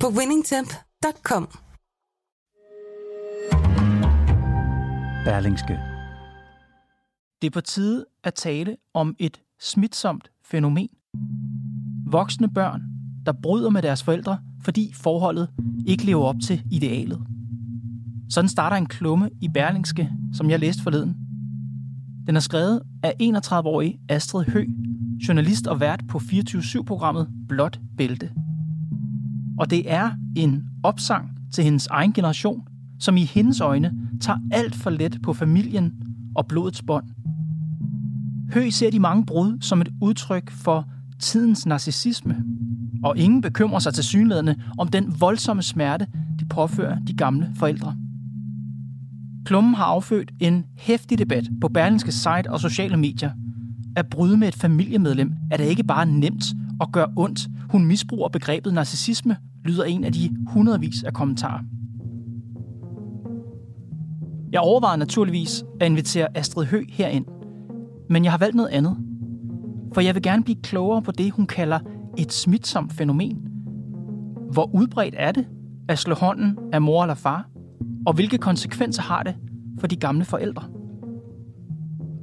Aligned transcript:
på 0.00 0.06
winningtemp.com. 0.08 1.48
Berlingske. 5.24 5.78
Det 7.42 7.46
er 7.46 7.50
på 7.50 7.60
tide 7.60 8.04
at 8.24 8.34
tale 8.34 8.76
om 8.94 9.14
et 9.18 9.40
smitsomt 9.60 10.30
fænomen. 10.44 10.88
Voksne 12.06 12.48
børn, 12.48 12.82
der 13.26 13.32
bryder 13.42 13.70
med 13.70 13.82
deres 13.82 14.02
forældre, 14.02 14.38
fordi 14.62 14.92
forholdet 14.94 15.50
ikke 15.86 16.04
lever 16.04 16.24
op 16.24 16.36
til 16.46 16.62
idealet. 16.72 17.26
Sådan 18.30 18.48
starter 18.48 18.76
en 18.76 18.86
klumme 18.86 19.30
i 19.42 19.48
Berlingske, 19.48 20.10
som 20.34 20.50
jeg 20.50 20.58
læste 20.58 20.82
forleden. 20.82 21.16
Den 22.26 22.36
er 22.36 22.40
skrevet 22.40 22.82
af 23.02 23.14
31-årige 23.22 24.00
Astrid 24.08 24.44
Hø, 24.44 24.66
journalist 25.28 25.66
og 25.66 25.80
vært 25.80 26.02
på 26.08 26.18
24-7-programmet 26.18 27.28
Blåt 27.48 27.80
Bælte. 27.96 28.32
Og 29.58 29.70
det 29.70 29.92
er 29.92 30.10
en 30.36 30.64
opsang 30.82 31.30
til 31.52 31.64
hendes 31.64 31.86
egen 31.86 32.12
generation, 32.12 32.62
som 32.98 33.16
i 33.16 33.24
hendes 33.24 33.60
øjne 33.60 33.92
tager 34.20 34.38
alt 34.52 34.74
for 34.74 34.90
let 34.90 35.18
på 35.22 35.32
familien 35.32 35.92
og 36.34 36.46
blodets 36.46 36.82
bånd. 36.82 37.04
Hø 38.52 38.70
ser 38.70 38.90
de 38.90 39.00
mange 39.00 39.26
brud 39.26 39.58
som 39.60 39.80
et 39.80 39.88
udtryk 40.00 40.50
for 40.50 40.88
tidens 41.18 41.66
narcissisme, 41.66 42.44
og 43.04 43.18
ingen 43.18 43.40
bekymrer 43.40 43.78
sig 43.78 43.94
til 43.94 44.04
synlædende 44.04 44.56
om 44.78 44.88
den 44.88 45.14
voldsomme 45.20 45.62
smerte, 45.62 46.06
de 46.40 46.44
påfører 46.44 46.98
de 46.98 47.14
gamle 47.14 47.50
forældre. 47.54 47.96
Klummen 49.44 49.74
har 49.74 49.84
affødt 49.84 50.32
en 50.40 50.64
hæftig 50.78 51.18
debat 51.18 51.48
på 51.60 51.68
Berlingske 51.68 52.12
site 52.12 52.50
og 52.50 52.60
sociale 52.60 52.96
medier. 52.96 53.30
At 53.96 54.06
bryde 54.08 54.36
med 54.36 54.48
et 54.48 54.54
familiemedlem 54.54 55.32
er 55.50 55.56
det 55.56 55.64
ikke 55.64 55.84
bare 55.84 56.06
nemt 56.06 56.44
og 56.80 56.92
gør 56.92 57.06
ondt. 57.16 57.48
Hun 57.70 57.84
misbruger 57.84 58.28
begrebet 58.28 58.74
narcissisme, 58.74 59.36
lyder 59.64 59.84
en 59.84 60.04
af 60.04 60.12
de 60.12 60.36
hundredvis 60.48 61.02
af 61.02 61.12
kommentarer. 61.12 61.60
Jeg 64.52 64.60
overvejer 64.60 64.96
naturligvis 64.96 65.64
at 65.80 65.86
invitere 65.86 66.36
Astrid 66.36 66.66
Hø 66.66 66.84
herind. 66.88 67.24
Men 68.10 68.24
jeg 68.24 68.32
har 68.32 68.38
valgt 68.38 68.56
noget 68.56 68.68
andet. 68.68 68.96
For 69.94 70.00
jeg 70.00 70.14
vil 70.14 70.22
gerne 70.22 70.42
blive 70.42 70.62
klogere 70.62 71.02
på 71.02 71.12
det, 71.12 71.32
hun 71.32 71.46
kalder 71.46 71.78
et 72.18 72.32
smitsomt 72.32 72.92
fænomen. 72.92 73.48
Hvor 74.52 74.74
udbredt 74.74 75.14
er 75.18 75.32
det 75.32 75.46
at 75.88 75.98
slå 75.98 76.14
hånden 76.14 76.58
af 76.72 76.82
mor 76.82 77.02
eller 77.02 77.14
far? 77.14 77.48
Og 78.06 78.14
hvilke 78.14 78.38
konsekvenser 78.38 79.02
har 79.02 79.22
det 79.22 79.34
for 79.80 79.86
de 79.86 79.96
gamle 79.96 80.24
forældre? 80.24 80.62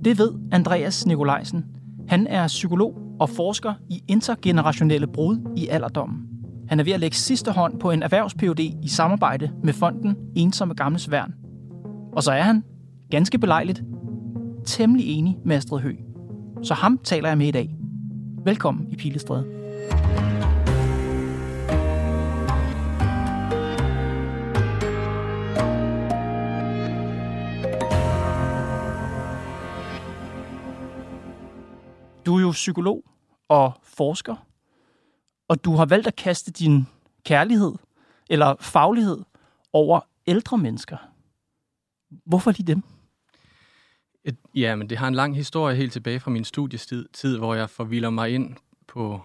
Det 0.06 0.18
ved 0.18 0.32
Andreas 0.52 1.06
Nikolajsen. 1.06 1.66
Han 2.08 2.28
er 2.28 2.48
psykolog 2.48 3.03
og 3.20 3.30
forsker 3.30 3.74
i 3.90 4.04
intergenerationelle 4.08 5.08
brud 5.08 5.54
i 5.58 5.68
alderdommen. 5.68 6.28
Han 6.68 6.80
er 6.80 6.84
ved 6.84 6.94
at 6.94 7.00
lægge 7.00 7.18
sidste 7.18 7.52
hånd 7.52 7.80
på 7.80 7.92
en 7.92 8.04
erhvervs 8.04 8.36
i 8.84 8.88
samarbejde 8.88 9.52
med 9.64 9.74
fonden 9.74 10.16
Ensomme 10.36 10.74
Gamles 10.74 11.12
Værn. 11.12 11.34
Og 12.14 12.24
så 12.24 12.32
er 12.32 12.42
han, 12.42 12.64
ganske 13.12 13.38
belejligt, 13.38 13.84
temmelig 14.66 15.06
enig 15.08 15.38
med 15.46 15.56
Astrid 15.56 15.80
Høgh. 15.82 16.00
Så 16.62 16.74
ham 16.74 17.00
taler 17.04 17.30
jeg 17.30 17.38
med 17.38 17.48
i 17.48 17.52
dag. 17.52 17.76
Velkommen 18.46 18.88
i 18.92 18.96
Pilestræde. 18.96 19.63
Psykolog 32.54 33.04
og 33.50 33.74
forsker, 33.84 34.36
og 35.48 35.66
du 35.66 35.76
har 35.76 35.86
valgt 35.86 36.08
at 36.08 36.16
kaste 36.16 36.52
din 36.52 36.88
kærlighed 37.26 37.74
eller 38.30 38.56
faglighed 38.60 39.18
over 39.74 40.00
ældre 40.28 40.58
mennesker. 40.58 40.98
Hvorfor 42.26 42.52
lige 42.52 42.68
dem? 42.68 42.84
Ja, 44.56 44.76
men 44.76 44.90
det 44.90 44.98
har 44.98 45.08
en 45.08 45.16
lang 45.16 45.36
historie 45.36 45.76
helt 45.76 45.94
tilbage 45.94 46.20
fra 46.20 46.32
min 46.32 46.44
studietid, 46.44 47.10
tid, 47.14 47.38
hvor 47.38 47.56
jeg 47.56 47.70
forvilder 47.70 48.10
mig 48.10 48.30
ind 48.30 48.56
på 48.88 49.22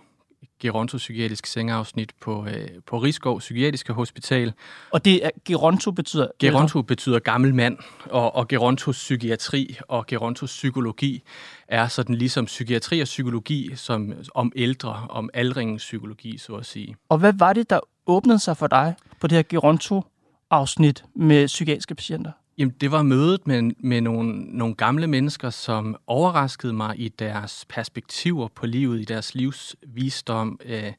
Geronto 0.60 0.96
Psykiatrisk 0.96 1.46
Sengeafsnit 1.46 2.12
på, 2.20 2.46
øh, 2.46 2.68
på 2.86 2.98
Rigskov 2.98 3.38
Psykiatriske 3.38 3.92
Hospital. 3.92 4.52
Og 4.90 5.04
det 5.04 5.24
er, 5.24 5.30
Geronto 5.44 5.90
betyder... 5.90 6.28
Geronto 6.38 6.82
betyder 6.82 7.18
gammel 7.18 7.54
mand, 7.54 7.78
og, 8.04 8.36
og 8.36 8.48
Gerontos 8.48 8.96
psykiatri 8.96 9.78
og 9.88 10.06
Gerontos 10.06 10.50
psykologi 10.50 11.22
er 11.68 11.88
sådan 11.88 12.14
ligesom 12.14 12.44
psykiatri 12.44 13.00
og 13.00 13.04
psykologi 13.04 13.70
som 13.76 14.12
om 14.34 14.52
ældre, 14.56 15.06
om 15.10 15.30
aldringens 15.34 15.82
psykologi, 15.82 16.38
så 16.38 16.52
at 16.54 16.66
sige. 16.66 16.96
Og 17.08 17.18
hvad 17.18 17.32
var 17.38 17.52
det, 17.52 17.70
der 17.70 17.80
åbnede 18.06 18.38
sig 18.38 18.56
for 18.56 18.66
dig 18.66 18.94
på 19.20 19.26
det 19.26 19.36
her 19.36 19.42
Geronto-afsnit 19.42 21.04
med 21.14 21.46
psykiatriske 21.46 21.94
patienter? 21.94 22.30
Jamen, 22.58 22.74
det 22.80 22.90
var 22.90 23.02
mødet 23.02 23.46
med, 23.46 23.62
med 23.78 24.00
nogle, 24.00 24.32
nogle 24.32 24.74
gamle 24.74 25.06
mennesker, 25.06 25.50
som 25.50 25.96
overraskede 26.06 26.72
mig 26.72 26.98
i 26.98 27.08
deres 27.08 27.64
perspektiver 27.68 28.48
på 28.48 28.66
livet, 28.66 29.00
i 29.00 29.04
deres 29.04 29.34
livsvisdom, 29.34 30.60
øh, 30.64 30.92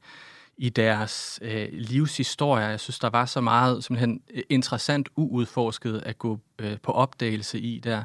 i 0.58 0.70
deres 0.70 1.40
øh, 1.42 1.68
livshistorie. 1.72 2.66
Jeg 2.66 2.80
synes, 2.80 3.00
der 3.00 3.10
var 3.10 3.26
så 3.26 3.42
meget 3.42 3.84
simpelthen 3.84 4.22
interessant 4.50 5.10
uudforsket 5.16 6.02
at 6.06 6.18
gå 6.18 6.40
øh, 6.60 6.78
på 6.84 6.92
opdagelse 6.92 7.60
i 7.60 7.80
der. 7.80 8.04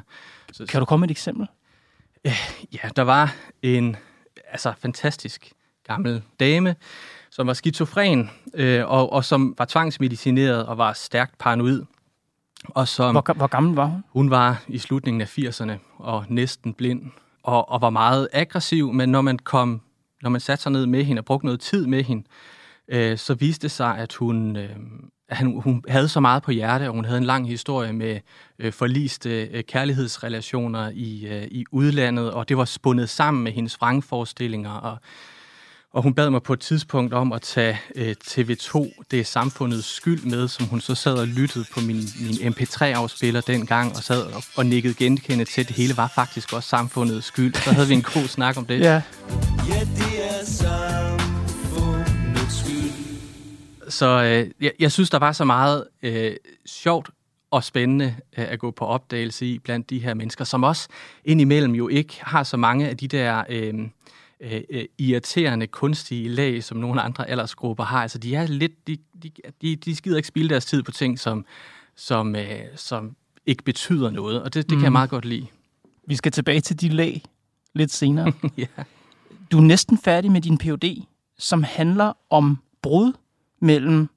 Så, 0.51 0.65
kan 0.65 0.79
du 0.79 0.85
komme 0.85 1.01
med 1.01 1.07
et 1.07 1.11
eksempel? 1.11 1.47
Øh, 2.25 2.49
ja, 2.73 2.89
der 2.95 3.01
var 3.01 3.35
en 3.61 3.95
altså 4.47 4.73
fantastisk 4.77 5.51
gammel 5.83 6.23
dame, 6.39 6.75
som 7.29 7.47
var 7.47 7.53
skizofren, 7.53 8.29
øh, 8.53 8.85
og, 8.85 9.13
og 9.13 9.25
som 9.25 9.55
var 9.57 9.65
tvangsmedicineret 9.65 10.65
og 10.65 10.77
var 10.77 10.93
stærkt 10.93 11.37
paranoid. 11.37 11.83
Og 12.69 12.87
som, 12.87 13.11
hvor, 13.11 13.33
hvor 13.33 13.47
gammel 13.47 13.75
var 13.75 13.85
hun? 13.85 14.03
Hun 14.09 14.29
var 14.29 14.63
i 14.67 14.77
slutningen 14.77 15.21
af 15.21 15.37
80'erne 15.37 15.71
og 15.97 16.25
næsten 16.29 16.73
blind 16.73 17.11
og, 17.43 17.69
og 17.69 17.81
var 17.81 17.89
meget 17.89 18.27
aggressiv, 18.33 18.93
men 18.93 19.09
når 19.09 19.21
man 19.21 19.39
kom, 19.39 19.81
når 20.21 20.29
man 20.29 20.41
satte 20.41 20.63
sig 20.63 20.71
ned 20.71 20.85
med 20.85 21.03
hende 21.03 21.19
og 21.19 21.25
brugte 21.25 21.45
noget 21.45 21.59
tid 21.59 21.85
med 21.85 22.03
hende, 22.03 22.23
øh, 22.87 23.17
så 23.17 23.33
viste 23.33 23.61
det 23.61 23.71
sig, 23.71 23.97
at 23.97 24.13
hun, 24.13 24.55
øh, 24.55 24.69
at 25.29 25.37
hun, 25.37 25.61
hun 25.61 25.83
havde 25.87 26.07
så 26.07 26.19
meget 26.19 26.43
på 26.43 26.51
hjerte, 26.51 26.87
og 26.87 26.93
hun 26.93 27.05
havde 27.05 27.17
en 27.17 27.23
lang 27.23 27.47
historie 27.47 27.93
med 27.93 28.19
øh, 28.59 28.73
forliste 28.73 29.43
øh, 29.45 29.63
kærlighedsrelationer 29.63 30.91
i, 30.93 31.27
øh, 31.27 31.47
i 31.51 31.65
udlandet, 31.71 32.31
og 32.31 32.49
det 32.49 32.57
var 32.57 32.65
spundet 32.65 33.09
sammen 33.09 33.43
med 33.43 33.51
hendes 33.51 33.81
vrangforestillinger 33.81 34.71
og 34.71 34.97
og 35.95 36.03
hun 36.03 36.13
bad 36.13 36.29
mig 36.29 36.43
på 36.43 36.53
et 36.53 36.59
tidspunkt 36.59 37.13
om 37.13 37.33
at 37.33 37.41
tage 37.41 37.79
øh, 37.95 38.15
TV2, 38.27 39.03
det 39.11 39.19
er 39.19 39.23
samfundets 39.23 39.95
skyld 39.95 40.23
med, 40.23 40.47
som 40.47 40.65
hun 40.65 40.81
så 40.81 40.95
sad 40.95 41.13
og 41.13 41.27
lyttede 41.27 41.65
på 41.73 41.79
min, 41.79 42.03
min 42.19 42.53
MP3-afspiller 42.53 43.41
dengang, 43.41 43.91
og 43.95 44.03
sad 44.03 44.21
og, 44.21 44.43
og 44.55 44.65
nikkede 44.65 44.93
genkendende 44.93 45.51
til, 45.51 45.61
at 45.61 45.67
det 45.67 45.75
hele 45.75 45.97
var 45.97 46.11
faktisk 46.15 46.53
også 46.53 46.69
samfundets 46.69 47.27
skyld. 47.27 47.53
Så 47.53 47.71
havde 47.71 47.87
vi 47.87 47.93
en 47.93 48.01
god 48.01 48.27
snak 48.27 48.57
om 48.57 48.65
det. 48.65 48.79
Ja. 48.79 49.01
Ja, 49.69 49.79
det 49.79 50.25
er 50.39 50.45
samfundets 50.45 51.85
skyld. 52.59 53.91
Så 53.91 54.23
øh, 54.23 54.51
jeg, 54.61 54.71
jeg 54.79 54.91
synes, 54.91 55.09
der 55.09 55.19
var 55.19 55.31
så 55.31 55.45
meget 55.45 55.87
øh, 56.03 56.35
sjovt 56.65 57.09
og 57.51 57.63
spændende 57.63 58.15
øh, 58.37 58.45
at 58.51 58.59
gå 58.59 58.71
på 58.71 58.85
opdagelse 58.85 59.45
i 59.45 59.59
blandt 59.59 59.89
de 59.89 59.99
her 59.99 60.13
mennesker, 60.13 60.45
som 60.45 60.63
også 60.63 60.87
indimellem 61.25 61.75
jo 61.75 61.87
ikke 61.87 62.19
har 62.21 62.43
så 62.43 62.57
mange 62.57 62.89
af 62.89 62.97
de 62.97 63.07
der... 63.07 63.43
Øh, 63.49 63.73
øh, 64.39 64.61
øh, 64.69 64.85
irriterende, 64.97 65.67
kunstige 65.67 66.29
lag, 66.29 66.63
som 66.63 66.77
nogle 66.77 67.01
andre 67.01 67.29
aldersgrupper 67.29 67.83
har. 67.83 68.01
Altså, 68.01 68.17
de 68.17 68.35
er 68.35 68.47
lidt, 68.47 68.87
de, 68.87 68.97
de, 69.23 69.31
de, 69.61 69.75
de 69.75 69.95
skider 69.95 70.17
ikke 70.17 70.27
spilde 70.27 70.49
deres 70.49 70.65
tid 70.65 70.83
på 70.83 70.91
ting, 70.91 71.19
som, 71.19 71.45
som, 71.95 72.35
øh, 72.35 72.61
som 72.75 73.15
ikke 73.45 73.63
betyder 73.63 74.11
noget, 74.11 74.43
og 74.43 74.53
det, 74.53 74.69
det 74.69 74.71
mm. 74.71 74.79
kan 74.79 74.83
jeg 74.83 74.89
mhm. 74.89 74.93
meget 74.93 75.09
godt 75.09 75.25
lide. 75.25 75.47
Vi 76.07 76.15
skal 76.15 76.31
tilbage 76.31 76.61
til 76.61 76.81
de 76.81 76.89
lag 76.89 77.23
lidt 77.73 77.91
senere. 77.91 78.33
ja. 78.57 78.83
Du 79.51 79.57
er 79.57 79.61
næsten 79.61 79.97
færdig 79.97 80.31
med 80.31 80.41
din 80.41 80.57
PhD, 80.57 81.05
som 81.37 81.63
handler 81.63 82.13
om 82.29 82.57
brud 82.81 83.13
mellem 83.59 84.09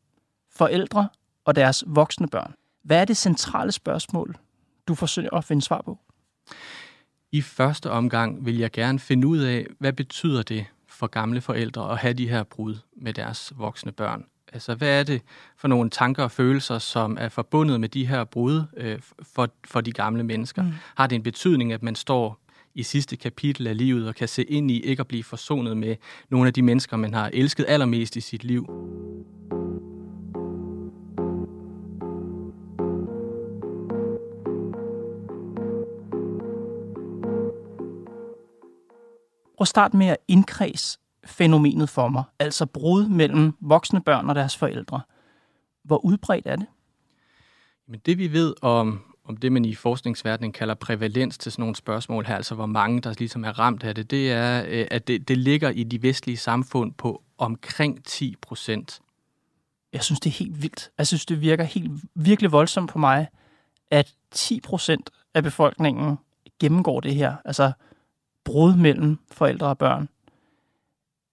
forældre 0.57 1.09
og 1.45 1.57
deres 1.57 1.85
voksne 1.87 2.29
børn. 2.29 2.55
Hvad 2.85 3.01
er 3.01 3.05
det 3.05 3.17
centrale 3.17 3.73
spørgsmål, 3.73 4.37
du 4.89 4.95
forsøger 4.95 5.31
at 5.31 5.45
finde 5.45 5.63
svar 5.63 5.83
på? 5.83 5.99
I 7.33 7.43
første 7.43 7.91
omgang 7.91 8.47
vil 8.47 8.59
jeg 8.59 8.71
gerne 8.71 8.99
finde 8.99 9.27
ud 9.27 9.39
af, 9.39 9.67
hvad 9.79 9.93
betyder 9.93 10.43
det 10.43 10.67
for 10.89 11.07
gamle 11.07 11.41
forældre 11.41 11.93
at 11.93 11.99
have 11.99 12.15
de 12.15 12.29
her 12.29 12.43
brud 12.43 12.77
med 12.97 13.13
deres 13.13 13.53
voksne 13.57 13.93
børn? 13.93 14.25
Altså, 14.53 14.75
hvad 14.75 15.01
er 15.01 15.03
det 15.03 15.23
for 15.57 15.69
nogle 15.69 15.91
tanker 15.91 16.23
og 16.23 16.31
følelser, 16.31 16.79
som 16.79 17.17
er 17.21 17.29
forbundet 17.29 17.81
med 17.81 17.89
de 17.89 18.07
her 18.07 18.25
brud 18.25 18.63
øh, 18.77 18.99
for, 19.35 19.49
for 19.65 19.81
de 19.81 19.93
gamle 19.93 20.23
mennesker? 20.23 20.63
Mm. 20.63 20.73
Har 20.95 21.07
det 21.07 21.17
en 21.17 21.23
betydning, 21.23 21.73
at 21.73 21.83
man 21.83 21.95
står 21.95 22.41
i 22.75 22.83
sidste 22.83 23.17
kapitel 23.17 23.67
af 23.67 23.77
livet 23.77 24.09
og 24.09 24.15
kan 24.15 24.29
se 24.29 24.45
ind 24.45 24.71
i 24.71 24.81
ikke 24.81 25.01
at 25.01 25.07
blive 25.07 25.25
forsonet 25.25 25.77
med 25.77 25.97
nogle 26.31 26.47
af 26.47 26.55
de 26.55 26.63
mennesker, 26.63 26.97
man 26.97 27.15
har 27.15 27.31
elsket 27.33 27.65
allermest 27.69 28.17
i 28.17 28.21
sit 28.21 28.45
liv? 28.45 28.67
Prøv 39.59 39.63
at 39.63 39.69
starte 39.69 39.97
med 39.97 40.07
at 40.07 40.17
indkreds 40.29 41.01
fænomenet 41.25 41.89
for 41.89 42.09
mig, 42.09 42.25
altså 42.39 42.67
brud 42.67 43.09
mellem 43.09 43.55
voksne 43.61 44.03
børn 44.03 44.29
og 44.29 44.35
deres 44.35 44.57
forældre. 44.57 45.01
Hvor 45.85 46.05
udbredt 46.05 46.47
er 46.47 46.57
det? 46.57 46.67
Men 47.87 48.01
det 48.07 48.19
vi 48.19 48.33
ved 48.33 48.55
om, 48.63 49.01
om 49.25 49.37
det, 49.37 49.53
man 49.53 49.65
i 49.65 49.75
forskningsverdenen 49.75 50.53
kalder 50.53 50.75
prævalens 50.75 51.39
til 51.39 51.53
sådan 51.53 51.63
nogle 51.63 51.77
spørgsmål 51.77 52.27
her, 52.27 52.37
altså 52.37 52.55
hvor 52.55 52.67
mange, 52.67 53.01
der 53.01 53.15
ligesom 53.19 53.45
er 53.45 53.59
ramt 53.59 53.85
af 53.85 53.95
det, 53.95 54.11
det 54.11 54.33
er, 54.33 54.65
øh, 54.69 54.87
at 54.91 55.09
det, 55.09 55.29
det 55.29 55.39
ligger 55.39 55.71
i 55.71 55.85
de 55.85 56.03
vestlige 56.03 56.37
samfund 56.37 56.95
på 56.95 57.23
omkring 57.39 58.05
10 58.05 58.37
procent. 58.43 59.01
Jeg 59.93 60.03
synes, 60.03 60.21
det 60.21 60.31
er 60.31 60.35
helt 60.45 60.63
vildt. 60.63 60.91
Jeg 60.99 61.07
synes, 61.07 61.27
det 61.27 61.41
virker 61.41 61.65
helt 61.65 61.91
virkelig 62.15 62.53
voldsomt 62.53 62.91
på 62.91 62.99
mig, 62.99 63.29
at 63.91 64.15
10 64.31 64.61
procent 64.61 65.11
af 65.35 65.43
befolkningen 65.43 66.19
gennemgår 66.61 67.01
det 67.01 67.15
her. 67.15 67.37
Altså 67.45 67.73
brud 68.49 68.77
mellem 68.77 69.19
forældre 69.33 69.67
og 69.67 69.79
børn. 69.79 70.09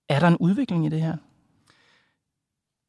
Er 0.10 0.20
der 0.20 0.28
en 0.28 0.38
udvikling 0.38 0.86
i 0.86 0.90
det 0.90 1.02
her? 1.02 1.18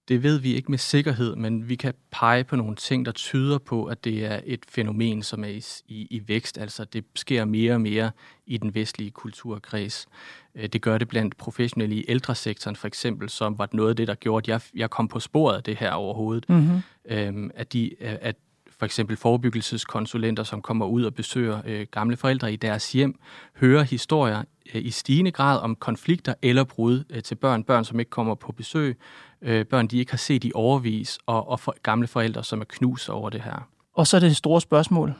Det 0.09 0.23
ved 0.23 0.39
vi 0.39 0.55
ikke 0.55 0.71
med 0.71 0.79
sikkerhed, 0.79 1.37
men 1.37 1.69
vi 1.69 1.77
kan 1.77 1.95
pege 2.11 2.45
på 2.45 2.57
nogle 2.57 2.77
ting, 2.77 3.07
der 3.07 3.13
tyder 3.13 3.59
på, 3.59 3.85
at 3.85 4.05
det 4.05 4.25
er 4.25 4.41
et 4.45 4.61
fænomen, 4.69 5.23
som 5.23 5.45
er 5.45 5.49
i, 5.49 5.63
i, 5.87 6.07
i 6.11 6.29
vækst. 6.29 6.59
Altså 6.59 6.85
det 6.85 7.05
sker 7.15 7.45
mere 7.45 7.75
og 7.75 7.81
mere 7.81 8.11
i 8.47 8.57
den 8.57 8.75
vestlige 8.75 9.11
kulturkreds. 9.11 10.07
Øh, 10.55 10.67
det 10.67 10.83
gør 10.83 10.99
det 10.99 11.09
blandt 11.09 11.37
professionelle 11.37 11.97
i 11.97 12.05
ældresektoren 12.09 12.77
for 12.77 12.87
eksempel, 12.87 13.29
som 13.29 13.59
var 13.59 13.69
noget 13.73 13.91
af 13.91 13.97
det, 13.97 14.09
der 14.09 14.15
gjorde, 14.15 14.45
at 14.45 14.49
jeg, 14.49 14.81
jeg 14.81 14.91
kom 14.91 15.09
på 15.09 15.21
sporet 15.21 15.57
af 15.57 15.63
det 15.63 15.77
her 15.77 15.91
overhovedet. 15.91 16.49
Mm-hmm. 16.49 16.83
Øhm, 17.05 17.51
at, 17.55 17.73
de, 17.73 17.91
at 18.01 18.37
for 18.79 18.87
eksempel 18.87 19.17
forebyggelseskonsulenter, 19.17 20.43
som 20.43 20.63
kommer 20.63 20.87
ud 20.87 21.05
og 21.05 21.15
besøger 21.15 21.63
øh, 21.65 21.87
gamle 21.91 22.17
forældre 22.17 22.53
i 22.53 22.57
deres 22.57 22.93
hjem, 22.93 23.19
hører 23.57 23.83
historier 23.83 24.43
øh, 24.75 24.85
i 24.85 24.91
stigende 24.91 25.31
grad 25.31 25.61
om 25.61 25.77
konflikter 25.77 26.35
eller 26.43 26.65
brud 26.65 27.05
øh, 27.11 27.23
til 27.23 27.35
børn, 27.35 27.65
børn 27.65 27.85
som 27.85 28.01
ikke 28.01 28.11
kommer 28.11 28.35
på 28.35 28.53
besøg, 28.53 28.99
øh, 29.43 29.65
børn 29.65 29.87
de 29.87 29.99
ikke 29.99 30.13
har 30.13 30.19
set 30.19 30.45
i 30.45 30.53
overvis, 30.55 31.19
og, 31.27 31.49
og 31.49 31.61
for, 31.61 31.77
gamle 31.83 32.07
forældre, 32.07 32.45
som 32.45 32.61
er 32.61 32.65
knust 32.65 33.09
over 33.11 33.31
det 33.31 33.43
her. 33.43 33.69
Og 33.95 34.07
så 34.07 34.17
er 34.17 34.21
det 34.21 34.31
et 34.31 34.37
store 34.37 34.61
spørgsmål. 34.61 35.15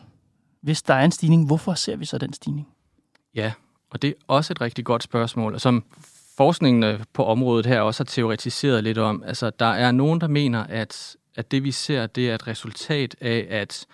Hvis 0.63 0.83
der 0.83 0.95
er 0.95 1.05
en 1.05 1.13
stigning, 1.13 1.47
hvorfor 1.47 1.75
ser 1.75 1.97
vi 1.97 2.05
så 2.05 2.19
den 2.19 2.33
stigning? 2.33 2.69
Ja, 3.35 3.53
og 3.91 4.03
det 4.03 4.09
er 4.09 4.15
også 4.29 4.53
et 4.53 4.61
rigtig 4.61 4.85
godt 4.85 5.03
spørgsmål, 5.03 5.55
og 5.55 5.61
som 5.61 5.85
forskningen 6.37 7.05
på 7.13 7.25
området 7.25 7.67
her 7.67 7.81
også 7.81 8.03
har 8.03 8.07
teoretiseret 8.07 8.85
lidt 8.85 8.99
om. 8.99 9.23
Altså, 9.27 9.51
der 9.51 9.67
er 9.67 9.93
nogen, 9.93 10.21
der 10.21 10.29
mener, 10.29 10.65
at 10.65 11.17
at 11.37 11.51
det 11.51 11.65
vi 11.65 11.71
ser, 11.71 12.07
det 12.07 12.31
er 12.31 12.35
et 12.35 12.47
resultat 12.47 13.17
af, 13.21 13.47
at 13.51 13.87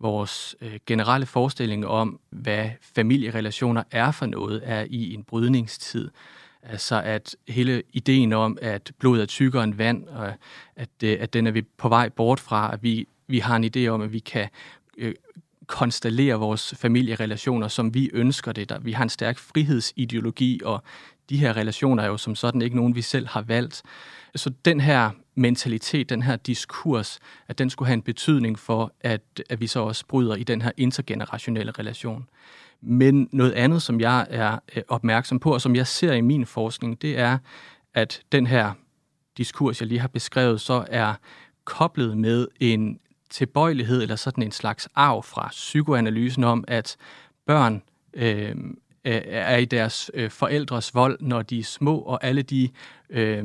vores 0.00 0.56
øh, 0.60 0.78
generelle 0.86 1.26
forestilling 1.26 1.86
om, 1.86 2.20
hvad 2.30 2.70
familierelationer 2.94 3.82
er 3.90 4.10
for 4.10 4.26
noget, 4.26 4.60
er 4.64 4.86
i 4.90 5.14
en 5.14 5.24
brydningstid. 5.24 6.10
Altså 6.62 7.02
at 7.04 7.36
hele 7.48 7.82
ideen 7.92 8.32
om, 8.32 8.58
at 8.62 8.92
blod 8.98 9.20
er 9.20 9.26
tykkere 9.26 9.64
end 9.64 9.74
vand, 9.74 10.08
og 10.08 10.32
at, 10.76 10.88
øh, 11.04 11.16
at 11.20 11.32
den 11.32 11.46
er 11.46 11.50
vi 11.50 11.62
på 11.62 11.88
vej 11.88 12.08
bort 12.08 12.40
fra, 12.40 12.72
at 12.72 12.82
vi, 12.82 13.06
vi 13.26 13.38
har 13.38 13.56
en 13.56 13.70
idé 13.76 13.86
om, 13.86 14.00
at 14.00 14.12
vi 14.12 14.18
kan 14.18 14.48
øh, 14.98 15.14
konstellere 15.66 16.34
vores 16.34 16.74
familierelationer, 16.76 17.68
som 17.68 17.94
vi 17.94 18.10
ønsker 18.12 18.52
det. 18.52 18.68
Der, 18.68 18.78
vi 18.78 18.92
har 18.92 19.02
en 19.02 19.08
stærk 19.08 19.38
frihedsideologi, 19.38 20.60
og 20.64 20.82
de 21.30 21.36
her 21.36 21.56
relationer 21.56 22.02
er 22.02 22.06
jo 22.06 22.16
som 22.16 22.34
sådan 22.34 22.62
ikke 22.62 22.76
nogen, 22.76 22.94
vi 22.94 23.02
selv 23.02 23.26
har 23.26 23.42
valgt. 23.42 23.82
Så 24.34 24.50
den 24.64 24.80
her 24.80 25.10
mentalitet, 25.34 26.10
den 26.10 26.22
her 26.22 26.36
diskurs, 26.36 27.18
at 27.48 27.58
den 27.58 27.70
skulle 27.70 27.86
have 27.86 27.94
en 27.94 28.02
betydning 28.02 28.58
for, 28.58 28.92
at, 29.00 29.22
at 29.50 29.60
vi 29.60 29.66
så 29.66 29.80
også 29.80 30.06
bryder 30.06 30.34
i 30.34 30.42
den 30.42 30.62
her 30.62 30.70
intergenerationelle 30.76 31.72
relation. 31.72 32.28
Men 32.80 33.28
noget 33.32 33.52
andet, 33.52 33.82
som 33.82 34.00
jeg 34.00 34.26
er 34.30 34.58
øh, 34.76 34.82
opmærksom 34.88 35.40
på, 35.40 35.54
og 35.54 35.60
som 35.60 35.76
jeg 35.76 35.86
ser 35.86 36.12
i 36.12 36.20
min 36.20 36.46
forskning, 36.46 37.02
det 37.02 37.18
er, 37.18 37.38
at 37.94 38.22
den 38.32 38.46
her 38.46 38.72
diskurs, 39.36 39.80
jeg 39.80 39.88
lige 39.88 40.00
har 40.00 40.08
beskrevet, 40.08 40.60
så 40.60 40.84
er 40.88 41.14
koblet 41.64 42.18
med 42.18 42.48
en 42.60 42.98
tilbøjelighed 43.30 44.02
eller 44.02 44.16
sådan 44.16 44.42
en 44.42 44.52
slags 44.52 44.88
arv 44.94 45.22
fra 45.22 45.48
psykoanalysen 45.50 46.44
om, 46.44 46.64
at 46.68 46.96
børn 47.46 47.82
øh, 48.12 48.54
er 49.04 49.56
i 49.56 49.64
deres 49.64 50.10
øh, 50.14 50.30
forældres 50.30 50.94
vold, 50.94 51.18
når 51.20 51.42
de 51.42 51.58
er 51.58 51.64
små, 51.64 51.98
og 51.98 52.24
alle 52.24 52.42
de 52.42 52.68
øh, 53.10 53.44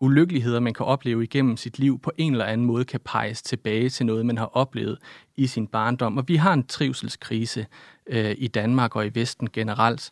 ulykkeligheder, 0.00 0.60
man 0.60 0.74
kan 0.74 0.86
opleve 0.86 1.24
igennem 1.24 1.56
sit 1.56 1.78
liv, 1.78 1.98
på 1.98 2.12
en 2.16 2.32
eller 2.32 2.44
anden 2.44 2.66
måde 2.66 2.84
kan 2.84 3.00
peges 3.04 3.42
tilbage 3.42 3.88
til 3.88 4.06
noget, 4.06 4.26
man 4.26 4.38
har 4.38 4.46
oplevet 4.46 4.98
i 5.36 5.46
sin 5.46 5.66
barndom. 5.66 6.16
Og 6.16 6.28
vi 6.28 6.36
har 6.36 6.52
en 6.52 6.66
trivselskrise 6.66 7.66
øh, 8.06 8.34
i 8.38 8.48
Danmark 8.48 8.96
og 8.96 9.06
i 9.06 9.10
Vesten 9.14 9.48
generelt. 9.52 10.10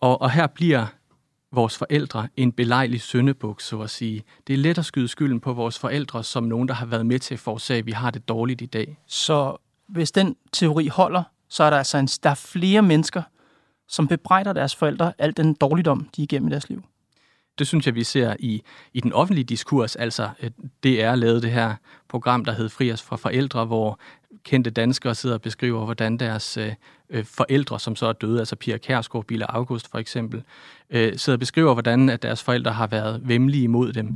Og, 0.00 0.22
og 0.22 0.30
her 0.30 0.46
bliver 0.46 0.86
vores 1.52 1.78
forældre 1.78 2.28
en 2.36 2.52
belejlig 2.52 3.00
syndebuk, 3.00 3.60
så 3.60 3.80
at 3.80 3.90
sige. 3.90 4.22
Det 4.46 4.52
er 4.52 4.58
let 4.58 4.78
at 4.78 4.84
skyde 4.84 5.08
skylden 5.08 5.40
på 5.40 5.52
vores 5.52 5.78
forældre 5.78 6.24
som 6.24 6.44
nogen, 6.44 6.68
der 6.68 6.74
har 6.74 6.86
været 6.86 7.06
med 7.06 7.18
til 7.18 7.34
at 7.34 7.40
forårsage, 7.40 7.78
at 7.78 7.86
vi 7.86 7.92
har 7.92 8.10
det 8.10 8.28
dårligt 8.28 8.60
i 8.60 8.66
dag. 8.66 8.98
Så 9.06 9.56
hvis 9.88 10.12
den 10.12 10.36
teori 10.52 10.86
holder, 10.86 11.22
så 11.48 11.64
er 11.64 11.70
der 11.70 11.76
altså 11.76 11.98
en, 11.98 12.06
der 12.06 12.30
er 12.30 12.34
flere 12.34 12.82
mennesker, 12.82 13.22
som 13.88 14.08
bebrejder 14.08 14.52
deres 14.52 14.76
forældre 14.76 15.12
alt 15.18 15.36
den 15.36 15.54
dårligdom, 15.54 16.08
de 16.16 16.22
er 16.22 16.24
igennem 16.24 16.48
i 16.48 16.50
deres 16.50 16.68
liv 16.68 16.82
det 17.58 17.66
synes 17.66 17.86
jeg, 17.86 17.94
vi 17.94 18.04
ser 18.04 18.34
i, 18.38 18.62
i 18.94 19.00
den 19.00 19.12
offentlige 19.12 19.44
diskurs. 19.44 19.96
Altså, 19.96 20.28
det 20.82 21.02
er 21.02 21.14
lavet 21.14 21.42
det 21.42 21.50
her 21.50 21.74
program, 22.08 22.44
der 22.44 22.52
hedder 22.52 22.68
Fri 22.68 22.92
os 22.92 23.02
fra 23.02 23.16
forældre, 23.16 23.64
hvor 23.64 23.98
kendte 24.44 24.70
danskere 24.70 25.14
sidder 25.14 25.34
og 25.34 25.42
beskriver, 25.42 25.84
hvordan 25.84 26.16
deres 26.16 26.56
øh, 26.56 26.72
øh 27.10 27.24
forældre, 27.24 27.80
som 27.80 27.96
så 27.96 28.06
er 28.06 28.12
døde, 28.12 28.38
altså 28.38 28.56
Pia 28.56 28.76
Kærsgaard, 28.76 29.24
Bille 29.24 29.50
August 29.50 29.90
for 29.90 29.98
eksempel, 29.98 30.42
øh, 30.90 31.18
sidder 31.18 31.36
og 31.36 31.40
beskriver, 31.40 31.72
hvordan 31.72 32.08
at 32.08 32.22
deres 32.22 32.42
forældre 32.42 32.72
har 32.72 32.86
været 32.86 33.20
vemmelige 33.24 33.64
imod 33.64 33.92
dem. 33.92 34.14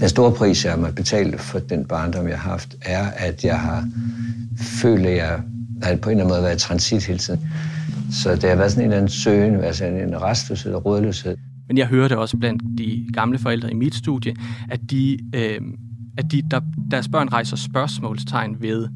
Den 0.00 0.08
store 0.08 0.32
pris, 0.32 0.64
jeg 0.64 0.72
har 0.72 0.90
betalt 0.90 1.40
for 1.40 1.58
den 1.58 1.84
barndom, 1.84 2.28
jeg 2.28 2.40
har 2.40 2.50
haft, 2.50 2.76
er, 2.82 3.10
at 3.10 3.44
jeg 3.44 3.60
har 3.60 3.88
følt, 4.80 5.06
at 5.06 5.16
jeg 5.16 5.42
har 5.82 5.96
på 5.96 6.10
en 6.10 6.16
eller 6.16 6.24
anden 6.24 6.28
måde 6.28 6.42
været 6.42 6.58
transit 6.58 7.06
hele 7.06 7.18
tiden. 7.18 7.40
Så 8.12 8.34
det 8.34 8.44
har 8.44 8.56
været 8.56 8.70
sådan 8.70 8.84
en 8.84 8.90
eller 8.90 8.96
anden 8.96 9.10
søgen, 9.10 9.64
altså 9.64 9.84
en 9.84 10.22
restløshed 10.22 10.74
og 10.74 10.84
rådløshed. 10.84 11.36
Men 11.68 11.78
jeg 11.78 11.86
hører 11.86 12.08
det 12.08 12.16
også 12.16 12.36
blandt 12.36 12.78
de 12.78 13.06
gamle 13.12 13.38
forældre 13.38 13.70
i 13.70 13.74
mit 13.74 13.94
studie, 13.94 14.34
at, 14.70 14.90
de, 14.90 15.18
øh, 15.34 15.60
at 16.18 16.32
de, 16.32 16.42
der, 16.50 16.60
deres 16.90 17.08
børn 17.08 17.28
rejser 17.28 17.56
spørgsmålstegn 17.56 18.62
ved 18.62 18.88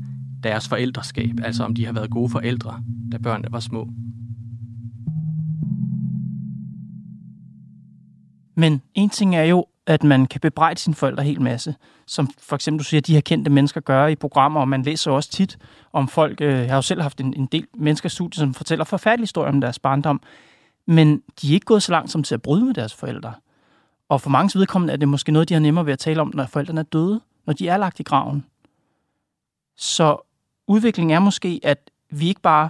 deres 0.43 0.69
forældreskab, 0.69 1.31
altså 1.45 1.64
om 1.64 1.75
de 1.75 1.87
har 1.87 1.93
været 1.93 2.11
gode 2.11 2.29
forældre, 2.29 2.83
da 3.12 3.19
børnene 3.19 3.49
var 3.52 3.61
små. 3.61 3.88
Men 8.57 8.83
en 8.95 9.11
ting 9.11 9.37
er 9.37 9.45
jo, 9.45 9.67
at 9.87 10.05
man 10.05 10.26
kan 10.26 10.41
bebrejde 10.41 10.81
sine 10.81 10.95
forældre 10.95 11.23
helt 11.23 11.41
masse, 11.41 11.75
som 12.07 12.29
for 12.38 12.57
eksempel 12.57 12.79
du 12.79 12.85
siger, 12.85 13.00
de 13.00 13.14
her 13.14 13.21
kendte 13.21 13.50
mennesker 13.50 13.81
gør 13.81 14.07
i 14.07 14.14
programmer, 14.14 14.61
og 14.61 14.69
man 14.69 14.83
læser 14.83 15.11
også 15.11 15.31
tit 15.31 15.59
om 15.93 16.09
folk, 16.09 16.41
øh, 16.41 16.49
jeg 16.49 16.69
har 16.69 16.76
jo 16.76 16.83
selv 16.83 17.02
haft 17.02 17.21
en, 17.21 17.35
en 17.37 17.47
del 17.47 17.67
mennesker 17.79 18.09
studie, 18.09 18.38
som 18.38 18.55
fortæller 18.55 18.85
forfærdelige 18.85 19.23
historier 19.23 19.52
om 19.52 19.61
deres 19.61 19.79
barndom, 19.79 20.21
men 20.87 21.23
de 21.41 21.49
er 21.49 21.55
ikke 21.55 21.67
gået 21.67 21.83
så 21.83 21.93
langt 21.93 22.11
som 22.11 22.23
til 22.23 22.35
at 22.35 22.43
bryde 22.43 22.65
med 22.65 22.75
deres 22.75 22.95
forældre. 22.95 23.35
Og 24.09 24.21
for 24.21 24.31
mange 24.31 24.59
vedkommende 24.59 24.93
er 24.93 24.97
det 24.97 25.09
måske 25.09 25.33
noget, 25.33 25.49
de 25.49 25.55
har 25.55 25.61
nemmere 25.61 25.87
ved 25.87 25.93
at 25.93 25.99
tale 25.99 26.21
om, 26.21 26.31
når 26.35 26.47
forældrene 26.47 26.81
er 26.81 26.85
døde, 26.85 27.21
når 27.47 27.53
de 27.53 27.69
er 27.69 27.77
lagt 27.77 28.01
i 28.01 28.03
graven. 28.03 28.47
Så 29.77 30.17
udviklingen 30.67 31.15
er 31.15 31.21
måske, 31.21 31.61
at 31.62 31.91
vi 32.11 32.29
ikke 32.29 32.41
bare 32.41 32.69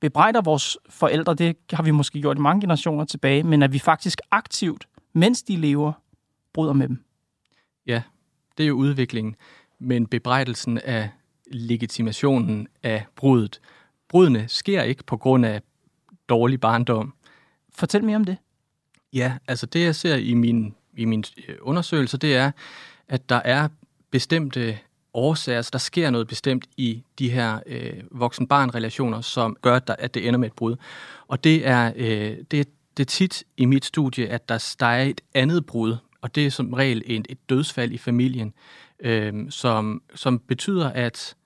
bebrejder 0.00 0.40
vores 0.40 0.78
forældre, 0.88 1.34
det 1.34 1.56
har 1.72 1.82
vi 1.82 1.90
måske 1.90 2.20
gjort 2.20 2.36
i 2.36 2.40
mange 2.40 2.60
generationer 2.60 3.04
tilbage, 3.04 3.42
men 3.42 3.62
at 3.62 3.72
vi 3.72 3.78
faktisk 3.78 4.20
aktivt, 4.30 4.88
mens 5.12 5.42
de 5.42 5.56
lever, 5.56 5.92
bryder 6.52 6.72
med 6.72 6.88
dem. 6.88 7.04
Ja, 7.86 8.02
det 8.58 8.64
er 8.64 8.68
jo 8.68 8.74
udviklingen, 8.74 9.36
men 9.78 10.06
bebrejdelsen 10.06 10.78
af 10.78 11.10
legitimationen 11.46 12.68
af 12.82 13.06
brudet. 13.16 13.60
Brudene 14.08 14.44
sker 14.48 14.82
ikke 14.82 15.04
på 15.04 15.16
grund 15.16 15.46
af 15.46 15.62
dårlig 16.28 16.60
barndom. 16.60 17.14
Fortæl 17.74 18.04
mere 18.04 18.16
om 18.16 18.24
det. 18.24 18.36
Ja, 19.12 19.36
altså 19.48 19.66
det 19.66 19.84
jeg 19.84 19.94
ser 19.94 20.16
i 20.16 20.34
min, 20.34 20.74
i 20.96 21.04
min 21.04 21.24
øh, 21.48 21.56
undersøgelse, 21.60 22.18
det 22.18 22.36
er, 22.36 22.50
at 23.08 23.28
der 23.28 23.40
er 23.44 23.68
bestemte 24.10 24.78
årsager, 25.14 25.56
altså 25.56 25.70
der 25.72 25.78
sker 25.78 26.10
noget 26.10 26.28
bestemt 26.28 26.66
i 26.76 27.02
de 27.18 27.30
her 27.30 27.60
øh, 27.66 28.02
voksen-barn-relationer, 28.10 29.20
som 29.20 29.56
gør, 29.62 29.76
at, 29.76 29.86
der, 29.86 29.96
at 29.98 30.14
det 30.14 30.28
ender 30.28 30.38
med 30.38 30.48
et 30.48 30.54
brud. 30.54 30.76
Og 31.28 31.44
det 31.44 31.66
er, 31.66 31.92
øh, 31.96 32.36
det, 32.50 32.68
det 32.96 33.00
er 33.00 33.04
tit 33.04 33.44
i 33.56 33.64
mit 33.64 33.84
studie, 33.84 34.28
at 34.28 34.48
der, 34.48 34.74
der 34.80 34.86
er 34.86 35.02
et 35.02 35.20
andet 35.34 35.66
brud, 35.66 35.96
og 36.20 36.34
det 36.34 36.46
er 36.46 36.50
som 36.50 36.72
regel 36.72 37.02
et, 37.06 37.26
et 37.28 37.50
dødsfald 37.50 37.92
i 37.92 37.98
familien, 37.98 38.54
øh, 39.00 39.50
som, 39.50 40.02
som 40.14 40.38
betyder, 40.38 40.90
at 40.90 41.36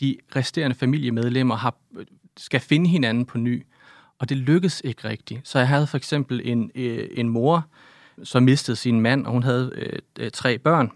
de 0.00 0.16
resterende 0.36 0.76
familiemedlemmer 0.76 1.56
har, 1.56 1.76
øh, 1.96 2.06
skal 2.36 2.60
finde 2.60 2.90
hinanden 2.90 3.24
på 3.24 3.38
ny, 3.38 3.66
og 4.20 4.28
det 4.28 4.36
lykkedes 4.36 4.82
ikke 4.84 5.08
rigtigt. 5.08 5.48
Så 5.48 5.58
jeg 5.58 5.68
havde 5.68 5.86
for 5.86 5.96
eksempel 5.96 6.40
en, 6.44 6.70
øh, 6.74 7.08
en 7.14 7.28
mor, 7.28 7.66
som 8.24 8.42
mistede 8.42 8.76
sin 8.76 9.00
mand, 9.00 9.26
og 9.26 9.32
hun 9.32 9.42
havde 9.42 9.72
øh, 9.74 9.98
øh, 10.18 10.30
tre 10.30 10.58
børn. 10.58 10.90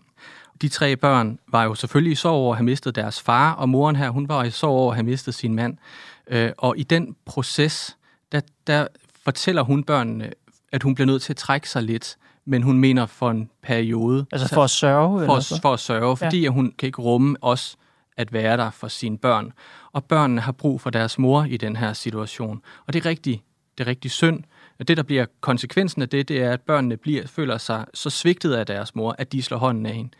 De 0.62 0.68
tre 0.68 0.96
børn 0.96 1.38
var 1.48 1.64
jo 1.64 1.74
selvfølgelig 1.74 2.12
i 2.12 2.14
sorg 2.14 2.32
over 2.32 2.52
at 2.52 2.56
have 2.56 2.64
mistet 2.64 2.94
deres 2.94 3.20
far, 3.20 3.52
og 3.52 3.68
moren 3.68 3.96
her, 3.96 4.10
hun 4.10 4.28
var 4.28 4.44
i 4.44 4.50
sorg 4.50 4.70
over 4.70 4.90
at 4.90 4.96
have 4.96 5.04
mistet 5.04 5.34
sin 5.34 5.54
mand. 5.54 5.78
Øh, 6.26 6.50
og 6.58 6.78
i 6.78 6.82
den 6.82 7.16
proces, 7.24 7.96
der, 8.32 8.40
der 8.66 8.86
fortæller 9.24 9.62
hun 9.62 9.84
børnene, 9.84 10.30
at 10.72 10.82
hun 10.82 10.94
bliver 10.94 11.06
nødt 11.06 11.22
til 11.22 11.32
at 11.32 11.36
trække 11.36 11.68
sig 11.68 11.82
lidt, 11.82 12.16
men 12.44 12.62
hun 12.62 12.78
mener 12.78 13.06
for 13.06 13.30
en 13.30 13.50
periode. 13.62 14.26
Altså 14.32 14.54
for 14.54 14.64
at 14.64 14.70
sørge? 14.70 15.26
For, 15.26 15.32
eller 15.32 15.40
så? 15.40 15.60
for 15.62 15.72
at 15.72 15.80
sørge, 15.80 16.16
fordi 16.16 16.40
ja. 16.40 16.48
hun 16.48 16.72
kan 16.78 16.86
ikke 16.86 17.02
rumme 17.02 17.36
os 17.40 17.76
at 18.16 18.32
være 18.32 18.56
der 18.56 18.70
for 18.70 18.88
sine 18.88 19.18
børn. 19.18 19.52
Og 19.94 20.04
børnene 20.04 20.40
har 20.40 20.52
brug 20.52 20.80
for 20.80 20.90
deres 20.90 21.18
mor 21.18 21.44
i 21.44 21.56
den 21.56 21.76
her 21.76 21.92
situation. 21.92 22.62
Og 22.86 22.92
det 22.92 23.06
er 23.06 23.08
rigtig, 23.08 23.42
det 23.78 23.84
er 23.84 23.88
rigtig 23.88 24.10
synd. 24.10 24.44
Det, 24.88 24.96
der 24.96 25.02
bliver 25.02 25.26
konsekvensen 25.40 26.02
af 26.02 26.08
det, 26.08 26.28
det 26.28 26.42
er, 26.42 26.52
at 26.52 26.60
børnene 26.60 26.96
bliver, 26.96 27.26
føler 27.26 27.58
sig 27.58 27.86
så 27.94 28.10
svigtet 28.10 28.52
af 28.52 28.66
deres 28.66 28.94
mor, 28.94 29.14
at 29.18 29.32
de 29.32 29.42
slår 29.42 29.58
hånden 29.58 29.86
af 29.86 29.94
hende. 29.94 30.10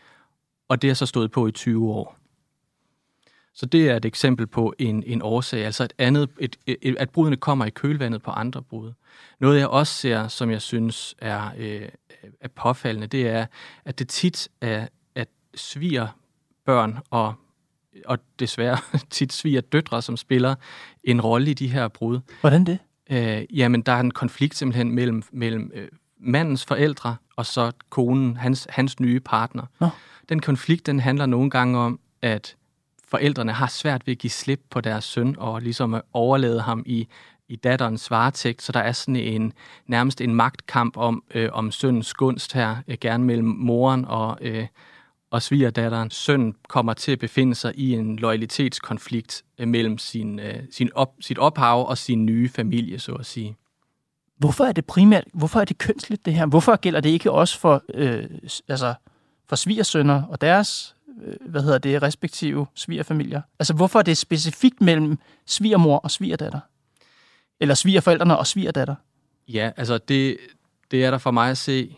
Og 0.69 0.81
det 0.81 0.89
har 0.89 0.95
så 0.95 1.05
stået 1.05 1.31
på 1.31 1.47
i 1.47 1.51
20 1.51 1.89
år. 1.89 2.17
Så 3.53 3.65
det 3.65 3.89
er 3.89 3.95
et 3.95 4.05
eksempel 4.05 4.47
på 4.47 4.73
en, 4.79 5.03
en 5.03 5.21
årsag, 5.21 5.65
altså 5.65 5.83
et 5.83 5.93
andet, 5.97 6.29
et, 6.39 6.57
et, 6.67 6.95
at 6.99 7.09
brudene 7.09 7.37
kommer 7.37 7.65
i 7.65 7.69
kølvandet 7.69 8.21
på 8.21 8.31
andre 8.31 8.61
brud. 8.61 8.93
Noget 9.39 9.59
jeg 9.59 9.67
også 9.67 9.93
ser, 9.93 10.27
som 10.27 10.51
jeg 10.51 10.61
synes 10.61 11.15
er, 11.17 11.51
øh, 11.57 11.89
er 12.41 12.47
påfaldende, 12.47 13.07
det 13.07 13.27
er, 13.27 13.45
at 13.85 13.99
det 13.99 14.09
tit 14.09 14.49
er, 14.61 14.87
at 15.15 15.27
sviger 15.55 16.07
børn 16.65 16.99
og, 17.09 17.33
og 18.05 18.19
desværre 18.39 18.77
tit 19.09 19.33
sviger 19.33 19.61
døtre, 19.61 20.01
som 20.01 20.17
spiller 20.17 20.55
en 21.03 21.21
rolle 21.21 21.51
i 21.51 21.53
de 21.53 21.67
her 21.67 21.87
brud. 21.87 22.19
Hvordan 22.41 22.65
det? 22.65 22.79
Øh, 23.09 23.57
jamen, 23.59 23.81
der 23.81 23.91
er 23.91 23.99
en 23.99 24.11
konflikt 24.11 24.55
simpelthen 24.55 24.91
mellem, 24.91 25.23
mellem 25.31 25.71
øh, 25.73 25.87
mandens 26.19 26.65
forældre 26.65 27.15
og 27.35 27.45
så 27.45 27.71
konen, 27.89 28.37
hans, 28.37 28.67
hans 28.69 28.99
nye 28.99 29.19
partner. 29.19 29.63
Nå. 29.79 29.89
Den 30.29 30.39
konflikt, 30.39 30.85
den 30.85 30.99
handler 30.99 31.25
nogle 31.25 31.49
gange 31.49 31.79
om, 31.79 31.99
at 32.21 32.55
forældrene 33.07 33.51
har 33.51 33.67
svært 33.67 34.07
ved 34.07 34.11
at 34.11 34.17
give 34.17 34.31
slip 34.31 34.61
på 34.69 34.81
deres 34.81 35.03
søn 35.03 35.35
og 35.37 35.61
ligesom 35.61 35.93
at 35.93 36.01
overlade 36.13 36.61
ham 36.61 36.83
i, 36.85 37.07
i 37.47 37.55
datterens 37.55 38.11
varetægt, 38.11 38.61
så 38.61 38.71
der 38.71 38.79
er 38.79 38.91
sådan 38.91 39.15
en 39.15 39.53
nærmest 39.87 40.21
en 40.21 40.35
magtkamp 40.35 40.97
om, 40.97 41.23
øh, 41.33 41.49
om 41.53 41.71
sønnens 41.71 42.13
gunst 42.13 42.53
her, 42.53 42.75
øh, 42.87 42.97
gerne 43.01 43.23
mellem 43.23 43.47
moren 43.47 44.05
og, 44.05 44.37
øh, 44.41 44.67
og 45.31 45.41
svigerdatteren. 45.41 46.11
Sønnen 46.11 46.55
kommer 46.67 46.93
til 46.93 47.11
at 47.11 47.19
befinde 47.19 47.55
sig 47.55 47.75
i 47.75 47.93
en 47.93 48.15
loyalitetskonflikt 48.15 49.43
øh, 49.59 49.67
mellem 49.67 49.97
sin, 49.97 50.39
øh, 50.39 50.63
sin 50.71 50.89
op, 50.95 51.13
sit 51.21 51.37
ophav 51.37 51.87
og 51.87 51.97
sin 51.97 52.25
nye 52.25 52.49
familie, 52.49 52.99
så 52.99 53.11
at 53.11 53.25
sige. 53.25 53.55
Hvorfor 54.37 54.63
er 54.65 54.71
det 54.71 54.85
primært, 54.85 55.23
hvorfor 55.33 55.59
er 55.59 55.65
det 55.65 55.77
kønsligt 55.77 56.25
det 56.25 56.33
her? 56.33 56.45
Hvorfor 56.45 56.75
gælder 56.75 56.99
det 56.99 57.09
ikke 57.09 57.31
også 57.31 57.59
for, 57.59 57.83
øh, 57.93 58.25
altså, 58.67 58.93
for 59.49 59.55
svigersønner 59.55 60.23
og 60.23 60.41
deres, 60.41 60.95
øh, 61.23 61.35
hvad 61.49 61.61
hedder 61.63 61.77
det, 61.77 62.01
respektive 62.01 62.65
svigerfamilier? 62.75 63.41
Altså 63.59 63.73
hvorfor 63.73 63.99
er 63.99 64.03
det 64.03 64.17
specifikt 64.17 64.81
mellem 64.81 65.17
svigermor 65.45 65.97
og 65.97 66.11
svigerdatter? 66.11 66.59
Eller 67.59 67.75
svigerforældrene 67.75 68.37
og 68.37 68.47
svigerdatter? 68.47 68.95
Ja, 69.47 69.71
altså 69.77 69.97
det, 69.97 70.37
det 70.91 71.05
er 71.05 71.11
der 71.11 71.17
for 71.17 71.31
mig 71.31 71.49
at 71.49 71.57
se 71.57 71.97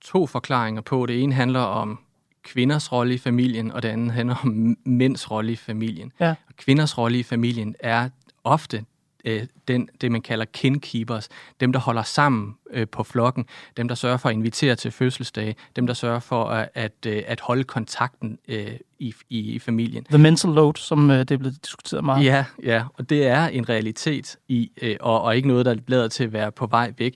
to 0.00 0.26
forklaringer 0.26 0.82
på. 0.82 1.06
Det 1.06 1.22
ene 1.22 1.34
handler 1.34 1.60
om 1.60 2.00
kvinders 2.44 2.92
rolle 2.92 3.14
i 3.14 3.18
familien, 3.18 3.72
og 3.72 3.82
det 3.82 3.88
andet 3.88 4.12
handler 4.12 4.36
om 4.44 4.76
mænds 4.84 5.30
rolle 5.30 5.52
i 5.52 5.56
familien. 5.56 6.12
Ja. 6.20 6.30
Og 6.30 6.56
kvinders 6.56 6.98
rolle 6.98 7.18
i 7.18 7.22
familien 7.22 7.74
er 7.80 8.08
ofte 8.44 8.84
øh, 9.24 9.46
den, 9.68 9.88
det, 10.00 10.12
man 10.12 10.22
kalder 10.22 10.44
kinkeepers. 10.44 11.28
Dem, 11.60 11.72
der 11.72 11.80
holder 11.80 12.02
sammen 12.02 12.54
øh, 12.70 12.88
på 12.88 13.02
flokken. 13.02 13.46
Dem, 13.76 13.88
der 13.88 13.94
sørger 13.94 14.16
for 14.16 14.28
at 14.28 14.34
invitere 14.34 14.76
til 14.76 14.90
fødselsdage. 14.90 15.56
Dem, 15.76 15.86
der 15.86 15.94
sørger 15.94 16.20
for 16.20 16.44
at, 16.44 16.68
at, 16.74 17.06
øh, 17.06 17.22
at 17.26 17.40
holde 17.40 17.64
kontakten 17.64 18.38
øh, 18.48 18.72
i, 18.98 19.14
i, 19.30 19.38
i 19.40 19.58
familien. 19.58 20.04
The 20.04 20.18
mental 20.18 20.50
load, 20.50 20.74
som 20.76 21.10
øh, 21.10 21.18
det 21.18 21.30
er 21.30 21.38
blevet 21.38 21.58
diskuteret 21.66 22.04
meget. 22.04 22.24
Ja, 22.24 22.44
ja, 22.62 22.84
og 22.94 23.10
det 23.10 23.26
er 23.26 23.46
en 23.46 23.68
realitet 23.68 24.36
i, 24.48 24.70
øh, 24.82 24.96
og, 25.00 25.22
og 25.22 25.36
ikke 25.36 25.48
noget, 25.48 25.66
der 25.66 25.76
lader 25.86 26.08
til 26.08 26.24
at 26.24 26.32
være 26.32 26.52
på 26.52 26.66
vej 26.66 26.92
væk. 26.98 27.14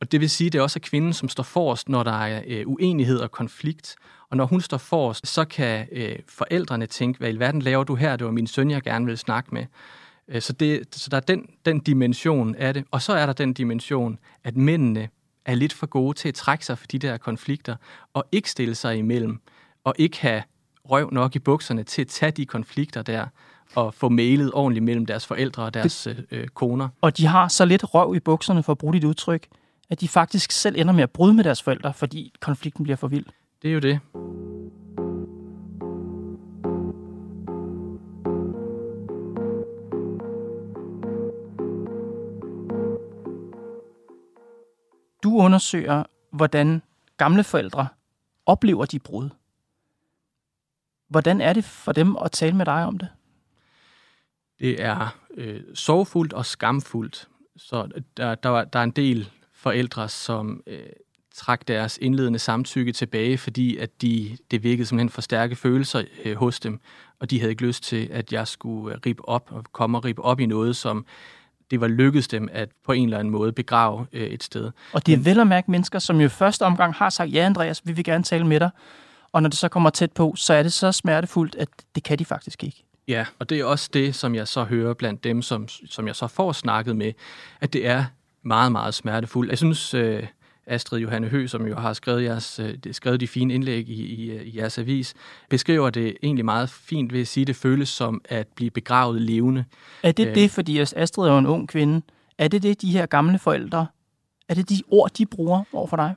Og 0.00 0.12
det 0.12 0.20
vil 0.20 0.30
sige, 0.30 0.46
at 0.46 0.52
det 0.52 0.60
også 0.60 0.78
er 0.78 0.88
kvinden, 0.88 1.12
som 1.12 1.28
står 1.28 1.42
forrest, 1.42 1.88
når 1.88 2.02
der 2.02 2.12
er 2.12 2.42
øh, 2.46 2.62
uenighed 2.66 3.18
og 3.18 3.30
konflikt. 3.30 3.96
Og 4.30 4.36
når 4.36 4.46
hun 4.46 4.60
står 4.60 4.76
forrest, 4.76 5.26
så 5.26 5.44
kan 5.44 5.86
øh, 5.92 6.18
forældrene 6.28 6.86
tænke, 6.86 7.18
hvad 7.18 7.32
i 7.32 7.38
verden 7.38 7.62
laver 7.62 7.84
du 7.84 7.94
her? 7.94 8.16
Det 8.16 8.24
var 8.24 8.32
min 8.32 8.46
søn, 8.46 8.70
jeg 8.70 8.82
gerne 8.82 9.06
vil 9.06 9.18
snakke 9.18 9.54
med. 9.54 9.66
Øh, 10.28 10.42
så, 10.42 10.52
det, 10.52 10.82
så 10.92 11.10
der 11.10 11.16
er 11.16 11.20
den, 11.20 11.46
den 11.64 11.80
dimension 11.80 12.54
af 12.54 12.74
det. 12.74 12.84
Og 12.90 13.02
så 13.02 13.12
er 13.12 13.26
der 13.26 13.32
den 13.32 13.52
dimension, 13.52 14.18
at 14.44 14.56
mændene 14.56 15.08
er 15.44 15.54
lidt 15.54 15.72
for 15.72 15.86
gode 15.86 16.16
til 16.18 16.28
at 16.28 16.34
trække 16.34 16.66
sig 16.66 16.78
for 16.78 16.86
de 16.86 16.98
der 16.98 17.16
konflikter, 17.16 17.76
og 18.14 18.24
ikke 18.32 18.50
stille 18.50 18.74
sig 18.74 18.98
imellem, 18.98 19.40
og 19.84 19.94
ikke 19.98 20.20
have 20.20 20.42
røv 20.90 21.10
nok 21.12 21.36
i 21.36 21.38
bukserne 21.38 21.82
til 21.82 22.02
at 22.02 22.08
tage 22.08 22.32
de 22.32 22.46
konflikter 22.46 23.02
der, 23.02 23.26
og 23.74 23.94
få 23.94 24.08
mailet 24.08 24.50
ordentligt 24.54 24.84
mellem 24.84 25.06
deres 25.06 25.26
forældre 25.26 25.62
og 25.62 25.74
deres 25.74 26.06
øh, 26.06 26.16
øh, 26.30 26.48
koner. 26.48 26.88
Og 27.00 27.18
de 27.18 27.26
har 27.26 27.48
så 27.48 27.64
lidt 27.64 27.94
røv 27.94 28.14
i 28.14 28.20
bukserne, 28.20 28.62
for 28.62 28.72
at 28.72 28.78
bruge 28.78 28.94
dit 28.94 29.04
udtryk, 29.04 29.46
at 29.90 30.00
de 30.00 30.08
faktisk 30.08 30.52
selv 30.52 30.76
ender 30.78 30.92
med 30.92 31.02
at 31.02 31.10
bryde 31.10 31.34
med 31.34 31.44
deres 31.44 31.62
forældre, 31.62 31.94
fordi 31.94 32.32
konflikten 32.40 32.84
bliver 32.84 32.96
for 32.96 33.08
vild. 33.08 33.26
Det 33.66 33.70
er 33.70 33.74
jo 33.74 33.80
det. 33.80 34.00
Du 45.22 45.38
undersøger, 45.38 46.04
hvordan 46.30 46.82
gamle 47.16 47.44
forældre 47.44 47.88
oplever 48.46 48.84
de 48.84 48.98
brud. 48.98 49.30
Hvordan 51.08 51.40
er 51.40 51.52
det 51.52 51.64
for 51.64 51.92
dem 51.92 52.16
at 52.16 52.32
tale 52.32 52.56
med 52.56 52.66
dig 52.66 52.84
om 52.84 52.98
det? 52.98 53.08
Det 54.58 54.82
er 54.82 55.18
øh, 55.34 55.62
sorgfuldt 55.74 56.32
og 56.32 56.46
skamfuldt. 56.46 57.28
Så 57.56 57.88
øh, 57.94 58.02
der, 58.16 58.34
der, 58.34 58.64
der 58.64 58.78
er 58.78 58.84
en 58.84 58.90
del 58.90 59.30
forældre, 59.52 60.08
som 60.08 60.62
øh, 60.66 60.86
trak 61.36 61.68
deres 61.68 61.98
indledende 62.02 62.38
samtykke 62.38 62.92
tilbage, 62.92 63.38
fordi 63.38 63.76
at 63.76 64.02
de, 64.02 64.36
det 64.50 64.62
virkede 64.62 64.86
simpelthen 64.86 65.10
for 65.10 65.20
stærke 65.20 65.56
følelser 65.56 66.02
øh, 66.24 66.36
hos 66.36 66.60
dem, 66.60 66.80
og 67.20 67.30
de 67.30 67.40
havde 67.40 67.50
ikke 67.50 67.66
lyst 67.66 67.82
til, 67.82 68.08
at 68.12 68.32
jeg 68.32 68.48
skulle 68.48 68.94
øh, 68.94 69.00
rippe 69.06 69.28
op 69.28 69.48
og 69.52 69.64
komme 69.72 69.98
og 69.98 70.04
rippe 70.04 70.22
op 70.22 70.40
i 70.40 70.46
noget, 70.46 70.76
som 70.76 71.06
det 71.70 71.80
var 71.80 71.88
lykkedes 71.88 72.28
dem 72.28 72.48
at 72.52 72.68
på 72.84 72.92
en 72.92 73.04
eller 73.04 73.18
anden 73.18 73.32
måde 73.32 73.52
begrave 73.52 74.06
øh, 74.12 74.26
et 74.26 74.42
sted. 74.42 74.70
Og 74.92 75.06
det 75.06 75.14
er 75.14 75.18
vel 75.18 75.40
at 75.40 75.46
mærke 75.46 75.70
mennesker, 75.70 75.98
som 75.98 76.20
jo 76.20 76.28
første 76.28 76.62
omgang 76.62 76.94
har 76.94 77.10
sagt, 77.10 77.32
ja 77.32 77.38
Andreas, 77.38 77.82
vi 77.84 77.92
vil 77.92 78.04
gerne 78.04 78.24
tale 78.24 78.46
med 78.46 78.60
dig. 78.60 78.70
Og 79.32 79.42
når 79.42 79.48
det 79.48 79.58
så 79.58 79.68
kommer 79.68 79.90
tæt 79.90 80.12
på, 80.12 80.34
så 80.36 80.54
er 80.54 80.62
det 80.62 80.72
så 80.72 80.92
smertefuldt, 80.92 81.54
at 81.54 81.68
det 81.94 82.02
kan 82.02 82.18
de 82.18 82.24
faktisk 82.24 82.64
ikke. 82.64 82.84
Ja, 83.08 83.26
og 83.38 83.50
det 83.50 83.60
er 83.60 83.64
også 83.64 83.90
det, 83.92 84.14
som 84.14 84.34
jeg 84.34 84.48
så 84.48 84.64
hører 84.64 84.94
blandt 84.94 85.24
dem, 85.24 85.42
som, 85.42 85.68
som 85.68 86.06
jeg 86.06 86.16
så 86.16 86.26
får 86.26 86.52
snakket 86.52 86.96
med, 86.96 87.12
at 87.60 87.72
det 87.72 87.86
er 87.86 88.04
meget, 88.42 88.72
meget 88.72 88.94
smertefuldt. 88.94 89.50
Jeg 89.50 89.58
synes, 89.58 89.94
øh, 89.94 90.26
Astrid 90.66 91.00
Johanne 91.00 91.28
Hø, 91.28 91.46
som 91.46 91.66
jo 91.66 91.76
har 91.76 91.92
skrevet, 91.92 92.22
jeres, 92.22 92.58
øh, 92.58 92.74
skrevet 92.92 93.20
de 93.20 93.26
fine 93.28 93.54
indlæg 93.54 93.88
i, 93.88 94.04
i, 94.04 94.30
øh, 94.30 94.42
i 94.42 94.58
jeres 94.58 94.78
avis, 94.78 95.14
beskriver 95.50 95.90
det 95.90 96.16
egentlig 96.22 96.44
meget 96.44 96.70
fint 96.70 97.12
ved 97.12 97.20
at 97.20 97.28
sige, 97.28 97.42
at 97.42 97.46
det 97.48 97.56
føles 97.56 97.88
som 97.88 98.20
at 98.24 98.46
blive 98.56 98.70
begravet 98.70 99.22
levende. 99.22 99.64
Er 100.02 100.12
det 100.12 100.28
Øh. 100.28 100.34
det, 100.34 100.50
fordi 100.50 100.78
Astrid 100.78 101.28
er 101.28 101.32
jo 101.32 101.38
en 101.38 101.46
ung 101.46 101.68
kvinde, 101.68 102.02
er 102.38 102.48
det 102.48 102.62
det, 102.62 102.82
de 102.82 102.90
her 102.90 103.06
gamle 103.06 103.38
forældre, 103.38 103.86
er 104.48 104.54
det 104.54 104.68
de 104.68 104.82
ord, 104.88 105.10
de 105.10 105.26
bruger 105.26 105.62
over 105.72 105.86
for 105.86 105.96
dig? 105.96 106.14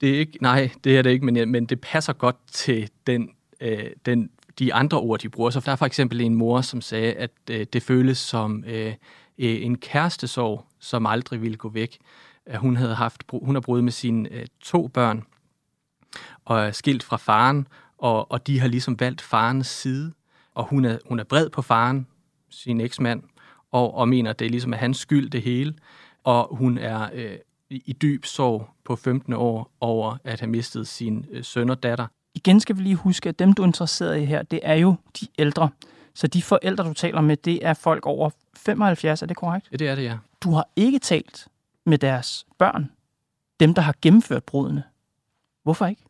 Det 0.00 0.10
er 0.14 0.18
ikke, 0.18 0.38
nej, 0.40 0.70
det 0.84 0.98
er 0.98 1.02
det 1.02 1.10
ikke, 1.10 1.24
men, 1.24 1.50
men 1.50 1.66
det 1.66 1.80
passer 1.80 2.12
godt 2.12 2.36
til 2.52 2.88
den, 3.06 3.30
øh, 3.60 3.84
den, 4.06 4.30
de 4.58 4.74
andre 4.74 4.98
ord, 5.00 5.20
de 5.20 5.28
bruger. 5.28 5.50
Så 5.50 5.60
der 5.60 5.72
er 5.72 5.76
for 5.76 5.86
eksempel 5.86 6.20
en 6.20 6.34
mor, 6.34 6.60
som 6.60 6.80
sagde, 6.80 7.12
at 7.12 7.30
øh, 7.50 7.66
det 7.72 7.82
føles 7.82 8.18
som 8.18 8.64
øh, 8.66 8.86
øh, 8.86 8.94
en 9.38 9.78
kærestesorg, 9.78 10.64
som 10.80 11.06
aldrig 11.06 11.42
ville 11.42 11.56
gå 11.56 11.68
væk. 11.68 11.98
At 12.46 12.58
hun 12.58 12.76
havde 12.76 12.94
haft, 12.94 13.24
hun 13.42 13.54
har 13.54 13.60
brudt 13.60 13.84
med 13.84 13.92
sine 13.92 14.28
øh, 14.32 14.46
to 14.60 14.88
børn 14.88 15.24
og 16.44 16.60
er 16.60 16.70
skilt 16.70 17.02
fra 17.02 17.16
faren, 17.16 17.66
og, 17.98 18.32
og 18.32 18.46
de 18.46 18.60
har 18.60 18.68
ligesom 18.68 19.00
valgt 19.00 19.20
farens 19.20 19.66
side. 19.66 20.12
Og 20.54 20.64
hun 20.64 20.84
er, 20.84 20.98
hun 21.08 21.18
er 21.18 21.24
bred 21.24 21.50
på 21.50 21.62
faren, 21.62 22.06
sin 22.50 22.80
eksmand, 22.80 23.22
og, 23.72 23.94
og 23.94 24.08
mener, 24.08 24.30
at 24.30 24.38
det 24.38 24.44
er 24.44 24.50
ligesom 24.50 24.72
er 24.72 24.76
hans 24.76 24.98
skyld 24.98 25.30
det 25.30 25.42
hele. 25.42 25.74
Og 26.24 26.56
hun 26.56 26.78
er 26.78 27.08
øh, 27.14 27.36
i 27.70 27.82
i 27.86 27.92
dyb 27.92 28.24
sorg 28.24 28.68
på 28.84 28.96
15 28.96 29.32
år 29.32 29.70
over 29.80 30.16
at 30.24 30.40
have 30.40 30.50
mistet 30.50 30.88
sin 30.88 31.26
øh, 31.30 31.44
søn 31.44 31.70
og 31.70 31.82
datter. 31.82 32.06
Igen 32.34 32.60
skal 32.60 32.76
vi 32.76 32.82
lige 32.82 32.94
huske, 32.94 33.28
at 33.28 33.38
dem, 33.38 33.52
du 33.52 33.62
er 33.62 33.66
interesseret 33.66 34.20
i 34.20 34.24
her, 34.24 34.42
det 34.42 34.60
er 34.62 34.74
jo 34.74 34.94
de 35.20 35.26
ældre. 35.38 35.70
Så 36.14 36.26
de 36.26 36.42
forældre, 36.42 36.84
du 36.84 36.94
taler 36.94 37.20
med, 37.20 37.36
det 37.36 37.66
er 37.66 37.74
folk 37.74 38.06
over 38.06 38.30
75, 38.56 39.22
er 39.22 39.26
det 39.26 39.36
korrekt? 39.36 39.68
Ja, 39.72 39.76
det 39.76 39.88
er 39.88 39.94
det, 39.94 40.02
ja. 40.02 40.16
Du 40.42 40.50
har 40.50 40.68
ikke 40.76 40.98
talt 40.98 41.48
med 41.86 41.98
deres 41.98 42.46
børn, 42.58 42.90
dem, 43.60 43.74
der 43.74 43.82
har 43.82 43.94
gennemført 44.02 44.44
brudene. 44.44 44.84
Hvorfor 45.62 45.86
ikke? 45.86 46.02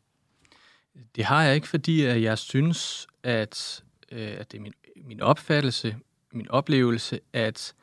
Det 1.16 1.24
har 1.24 1.42
jeg 1.42 1.54
ikke, 1.54 1.68
fordi 1.68 2.04
jeg 2.04 2.38
synes, 2.38 3.06
at, 3.22 3.84
øh, 4.12 4.34
at 4.38 4.52
det 4.52 4.58
er 4.58 4.62
min, 4.62 4.72
min 4.96 5.20
opfattelse, 5.20 5.96
min 6.32 6.50
oplevelse, 6.50 7.20
at 7.32 7.74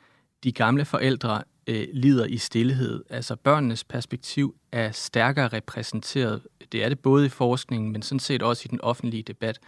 de 0.44 0.52
gamle 0.52 0.84
forældre 0.84 1.42
øh, 1.66 1.88
lider 1.92 2.24
i 2.24 2.36
stillhed. 2.36 3.04
Altså 3.10 3.36
børnenes 3.36 3.84
perspektiv 3.84 4.56
er 4.72 4.90
stærkere 4.90 5.48
repræsenteret. 5.48 6.42
Det 6.72 6.84
er 6.84 6.88
det 6.88 6.98
både 6.98 7.26
i 7.26 7.28
forskningen, 7.28 7.92
men 7.92 8.02
sådan 8.02 8.20
set 8.20 8.42
også 8.42 8.62
i 8.66 8.70
den 8.70 8.80
offentlige 8.80 9.22
debat. 9.22 9.58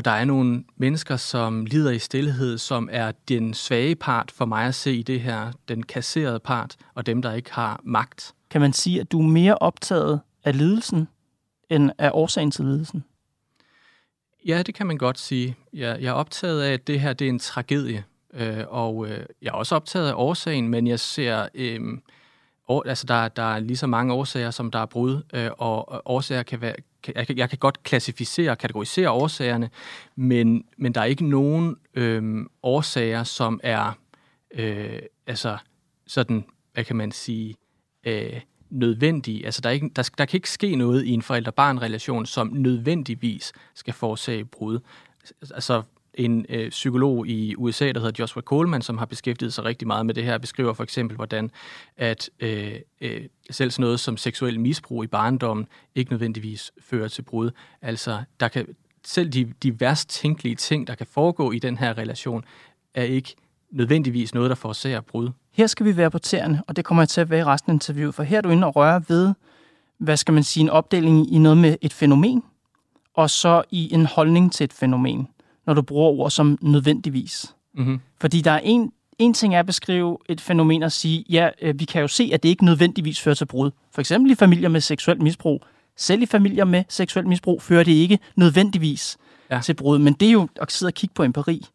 Og 0.00 0.04
der 0.04 0.10
er 0.10 0.24
nogle 0.24 0.64
mennesker, 0.76 1.16
som 1.16 1.64
lider 1.66 1.90
i 1.90 1.98
stillhed, 1.98 2.58
som 2.58 2.88
er 2.92 3.12
den 3.28 3.54
svage 3.54 3.94
part 3.94 4.30
for 4.30 4.44
mig 4.44 4.66
at 4.66 4.74
se 4.74 4.94
i 4.94 5.02
det 5.02 5.20
her, 5.20 5.52
den 5.68 5.82
kasserede 5.82 6.38
part, 6.38 6.76
og 6.94 7.06
dem, 7.06 7.22
der 7.22 7.32
ikke 7.32 7.52
har 7.52 7.80
magt. 7.84 8.34
Kan 8.50 8.60
man 8.60 8.72
sige, 8.72 9.00
at 9.00 9.12
du 9.12 9.20
er 9.20 9.26
mere 9.26 9.58
optaget 9.58 10.20
af 10.44 10.58
lidelsen, 10.58 11.08
end 11.70 11.90
af 11.98 12.10
årsagen 12.14 12.50
til 12.50 12.64
lidelsen? 12.64 13.04
Ja, 14.46 14.62
det 14.62 14.74
kan 14.74 14.86
man 14.86 14.98
godt 14.98 15.18
sige. 15.18 15.56
Jeg, 15.72 16.02
jeg 16.02 16.08
er 16.08 16.12
optaget 16.12 16.62
af, 16.62 16.72
at 16.72 16.86
det 16.86 17.00
her 17.00 17.12
det 17.12 17.24
er 17.24 17.28
en 17.28 17.38
tragedie, 17.38 18.04
øh, 18.34 18.64
og 18.68 19.08
øh, 19.08 19.24
jeg 19.42 19.48
er 19.48 19.54
også 19.54 19.74
optaget 19.74 20.08
af 20.08 20.14
årsagen, 20.16 20.68
men 20.68 20.86
jeg 20.86 21.00
ser... 21.00 21.48
Øh, 21.54 21.80
altså 22.86 23.06
der, 23.06 23.28
der 23.28 23.54
er 23.54 23.58
lige 23.58 23.76
så 23.76 23.86
mange 23.86 24.14
årsager, 24.14 24.50
som 24.50 24.70
der 24.70 24.78
er 24.78 24.86
brud, 24.86 25.22
øh, 25.34 25.50
og 25.58 26.02
årsager 26.04 26.42
kan 26.42 26.60
være, 26.60 26.74
jeg, 27.14 27.26
kan, 27.26 27.38
jeg 27.38 27.48
kan 27.48 27.58
godt 27.58 27.82
klassificere 27.82 28.50
og 28.50 28.58
kategorisere 28.58 29.10
årsagerne, 29.10 29.70
men, 30.16 30.64
men 30.78 30.94
der 30.94 31.00
er 31.00 31.04
ikke 31.04 31.28
nogen 31.28 31.76
øh, 31.94 32.46
årsager, 32.62 33.24
som 33.24 33.60
er 33.62 33.98
øh, 34.54 34.98
altså 35.26 35.58
sådan, 36.06 36.44
hvad 36.72 36.84
kan 36.84 36.96
man 36.96 37.12
sige, 37.12 37.56
øh, 38.06 38.40
nødvendige. 38.70 39.44
Altså 39.44 39.60
der, 39.60 39.68
er 39.68 39.72
ikke, 39.72 39.90
der, 39.96 40.10
der 40.18 40.24
kan 40.24 40.36
ikke 40.36 40.50
ske 40.50 40.76
noget 40.76 41.04
i 41.04 41.10
en 41.10 41.22
forældre-barn-relation, 41.22 42.26
som 42.26 42.50
nødvendigvis 42.52 43.52
skal 43.74 43.94
forårsage 43.94 44.44
brud. 44.44 44.78
Altså 45.40 45.82
en 46.14 46.46
øh, 46.48 46.70
psykolog 46.70 47.26
i 47.26 47.54
USA, 47.56 47.92
der 47.92 48.00
hedder 48.00 48.22
Joshua 48.22 48.42
Coleman, 48.42 48.82
som 48.82 48.98
har 48.98 49.06
beskæftiget 49.06 49.52
sig 49.52 49.64
rigtig 49.64 49.86
meget 49.86 50.06
med 50.06 50.14
det 50.14 50.24
her, 50.24 50.38
beskriver 50.38 50.72
for 50.72 50.82
eksempel, 50.82 51.16
hvordan 51.16 51.50
at 51.96 52.30
øh, 52.40 52.74
øh, 53.00 53.22
selv 53.50 53.70
sådan 53.70 53.82
noget 53.82 54.00
som 54.00 54.16
seksuel 54.16 54.60
misbrug 54.60 55.04
i 55.04 55.06
barndommen 55.06 55.66
ikke 55.94 56.12
nødvendigvis 56.12 56.72
fører 56.80 57.08
til 57.08 57.22
brud. 57.22 57.50
Altså, 57.82 58.22
der 58.40 58.48
kan, 58.48 58.66
selv 59.04 59.28
de, 59.28 59.52
de 59.62 59.80
værst 59.80 60.10
tænkelige 60.10 60.56
ting, 60.56 60.86
der 60.86 60.94
kan 60.94 61.06
foregå 61.06 61.52
i 61.52 61.58
den 61.58 61.78
her 61.78 61.98
relation, 61.98 62.44
er 62.94 63.04
ikke 63.04 63.34
nødvendigvis 63.70 64.34
noget, 64.34 64.50
der 64.50 64.56
forårsager 64.56 65.00
brud. 65.00 65.30
Her 65.52 65.66
skal 65.66 65.86
vi 65.86 65.96
være 65.96 66.10
på 66.10 66.18
tæerne, 66.18 66.62
og 66.66 66.76
det 66.76 66.84
kommer 66.84 67.02
jeg 67.02 67.08
til 67.08 67.20
at 67.20 67.30
være 67.30 67.40
i 67.40 67.44
resten 67.44 67.70
af 67.70 67.74
interviewet, 67.74 68.14
for 68.14 68.22
her 68.22 68.36
er 68.36 68.40
du 68.40 68.50
inde 68.50 68.66
og 68.66 68.76
røre 68.76 69.02
ved, 69.08 69.34
hvad 69.98 70.16
skal 70.16 70.34
man 70.34 70.42
sige, 70.42 70.62
en 70.62 70.70
opdeling 70.70 71.32
i 71.32 71.38
noget 71.38 71.58
med 71.58 71.76
et 71.80 71.92
fænomen, 71.92 72.42
og 73.14 73.30
så 73.30 73.62
i 73.70 73.94
en 73.94 74.06
holdning 74.06 74.52
til 74.52 74.64
et 74.64 74.72
fænomen 74.72 75.28
når 75.66 75.74
du 75.74 75.82
bruger 75.82 76.08
ord 76.08 76.30
som 76.30 76.58
nødvendigvis. 76.60 77.54
Mm-hmm. 77.74 78.00
Fordi 78.20 78.40
der 78.40 78.50
er 78.50 78.60
en, 78.64 78.92
en 79.18 79.34
ting 79.34 79.54
er 79.54 79.58
at 79.58 79.66
beskrive 79.66 80.18
et 80.28 80.40
fænomen 80.40 80.82
og 80.82 80.92
sige, 80.92 81.24
ja, 81.28 81.50
øh, 81.62 81.80
vi 81.80 81.84
kan 81.84 82.00
jo 82.00 82.08
se, 82.08 82.30
at 82.32 82.42
det 82.42 82.48
ikke 82.48 82.64
nødvendigvis 82.64 83.20
fører 83.20 83.34
til 83.34 83.46
brud. 83.46 83.70
For 83.90 84.00
eksempel 84.00 84.30
i 84.30 84.34
familier 84.34 84.68
med 84.68 84.80
seksuelt 84.80 85.22
misbrug. 85.22 85.64
Selv 85.96 86.22
i 86.22 86.26
familier 86.26 86.64
med 86.64 86.84
seksuelt 86.88 87.28
misbrug 87.28 87.62
fører 87.62 87.84
det 87.84 87.92
ikke 87.92 88.18
nødvendigvis 88.36 89.18
ja. 89.50 89.60
til 89.64 89.74
brud. 89.74 89.98
Men 89.98 90.12
det 90.12 90.28
er 90.28 90.32
jo 90.32 90.48
at 90.56 90.72
sidde 90.72 90.90
og 90.90 90.94
kigge 90.94 91.14
på 91.14 91.22
empiri. 91.22 91.66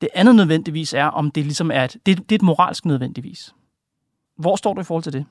Det 0.00 0.08
andet 0.14 0.34
nødvendigvis 0.34 0.94
er, 0.94 1.04
om 1.04 1.30
det 1.30 1.44
ligesom 1.44 1.70
er 1.70 1.84
et, 1.84 1.96
det, 2.06 2.16
det 2.18 2.32
er 2.32 2.34
et 2.34 2.42
moralsk 2.42 2.84
nødvendigvis. 2.84 3.54
Hvor 4.36 4.56
står 4.56 4.74
du 4.74 4.80
i 4.80 4.84
forhold 4.84 5.02
til 5.02 5.12
det? 5.12 5.24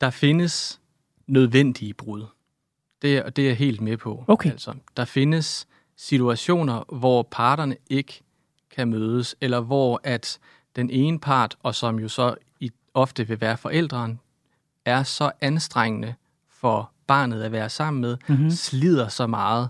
Der 0.00 0.10
findes 0.10 0.80
nødvendige 1.26 1.94
brud. 1.94 2.24
Det 3.02 3.16
er, 3.16 3.30
det 3.30 3.44
er 3.44 3.48
jeg 3.48 3.56
helt 3.56 3.80
med 3.80 3.96
på. 3.96 4.24
Okay. 4.28 4.50
Altså, 4.50 4.74
der 4.96 5.04
findes 5.04 5.66
situationer, 6.02 6.84
hvor 6.98 7.28
parterne 7.30 7.76
ikke 7.90 8.22
kan 8.70 8.88
mødes, 8.88 9.36
eller 9.40 9.60
hvor 9.60 10.00
at 10.04 10.38
den 10.76 10.90
ene 10.90 11.18
part, 11.18 11.56
og 11.62 11.74
som 11.74 11.98
jo 11.98 12.08
så 12.08 12.34
ofte 12.94 13.28
vil 13.28 13.40
være 13.40 13.56
forældren, 13.56 14.20
er 14.84 15.02
så 15.02 15.30
anstrengende 15.40 16.14
for 16.50 16.90
barnet 17.06 17.42
at 17.42 17.52
være 17.52 17.68
sammen 17.68 18.00
med, 18.00 18.16
mm-hmm. 18.26 18.50
slider 18.50 19.08
så 19.08 19.26
meget 19.26 19.68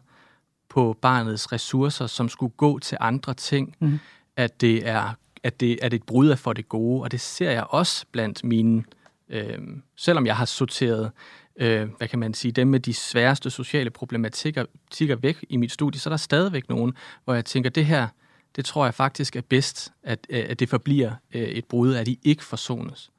på 0.69 0.97
barnets 1.03 1.53
ressourcer, 1.53 2.07
som 2.07 2.29
skulle 2.29 2.53
gå 2.57 2.79
til 2.79 2.99
andre 3.01 3.35
ting, 3.35 3.77
mm-hmm. 3.81 3.99
at 4.37 4.61
det 4.61 4.89
er 4.89 5.15
at 5.43 5.61
det, 5.61 5.79
at 5.83 5.93
det 5.93 6.03
brud 6.03 6.31
er 6.31 6.37
for 6.37 6.53
det 6.53 6.69
gode, 6.69 7.03
og 7.03 7.11
det 7.11 7.21
ser 7.21 7.51
jeg 7.51 7.65
også 7.69 8.07
blandt 8.13 8.45
mine, 8.45 8.85
øh, 9.29 9.59
selvom 9.97 10.27
jeg 10.27 10.37
har 10.37 10.45
sorteret 10.45 11.11
øh, 11.57 11.89
hvad 11.97 12.09
kan 12.09 12.19
man 12.19 12.35
sige, 12.35 12.53
dem 12.53 12.67
med 12.67 12.81
de 12.81 12.95
sværeste 12.95 13.51
sociale 13.51 13.91
problematikker 13.91 15.17
væk 15.17 15.45
i 15.49 15.57
mit 15.57 15.73
studie, 15.73 16.01
så 16.01 16.09
er 16.09 16.13
der 16.13 16.17
stadigvæk 16.17 16.69
nogen, 16.69 16.93
hvor 17.25 17.35
jeg 17.35 17.45
tænker, 17.45 17.71
det 17.71 17.87
her, 17.87 18.09
det 18.57 18.65
tror 18.65 18.85
jeg 18.85 18.95
faktisk 18.95 19.37
er 19.37 19.41
bedst, 19.41 19.93
at, 20.03 20.27
øh, 20.31 20.45
at 20.49 20.61
det 20.61 20.69
forbliver 20.69 21.13
øh, 21.35 21.43
et 21.43 21.65
brud, 21.65 21.95
at 21.95 22.07
de 22.07 22.17
ikke 22.23 22.45
forsones. 22.45 23.11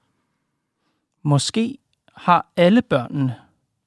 Måske 1.24 1.78
har 2.16 2.52
alle 2.58 2.82
børnene, 2.82 3.36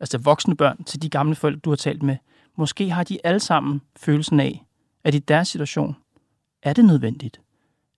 altså 0.00 0.18
voksne 0.18 0.56
børn 0.56 0.84
til 0.84 1.02
de 1.02 1.08
gamle 1.08 1.34
forældre, 1.34 1.60
du 1.60 1.70
har 1.70 1.76
talt 1.76 2.02
med, 2.02 2.16
måske 2.56 2.90
har 2.90 3.04
de 3.04 3.18
alle 3.24 3.40
sammen 3.40 3.80
følelsen 3.96 4.40
af, 4.40 4.66
at 5.04 5.14
i 5.14 5.18
deres 5.18 5.48
situation 5.48 5.96
er 6.62 6.72
det 6.72 6.84
nødvendigt. 6.84 7.40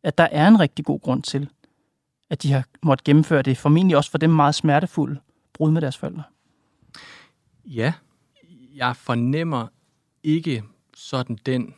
At 0.02 0.18
der 0.18 0.28
er 0.32 0.48
en 0.48 0.60
rigtig 0.60 0.84
god 0.84 1.00
grund 1.00 1.22
til, 1.22 1.48
at 2.30 2.42
de 2.42 2.52
har 2.52 2.64
måttet 2.82 3.04
gennemføre 3.04 3.42
det, 3.42 3.58
formentlig 3.58 3.96
også 3.96 4.10
for 4.10 4.18
dem 4.18 4.30
meget 4.30 4.54
smertefulde 4.54 5.20
brud 5.52 5.70
med 5.70 5.80
deres 5.80 5.96
forældre. 5.96 6.22
Ja, 7.68 7.92
jeg 8.74 8.96
fornemmer 8.96 9.66
ikke 10.22 10.62
sådan 10.94 11.38
den 11.46 11.74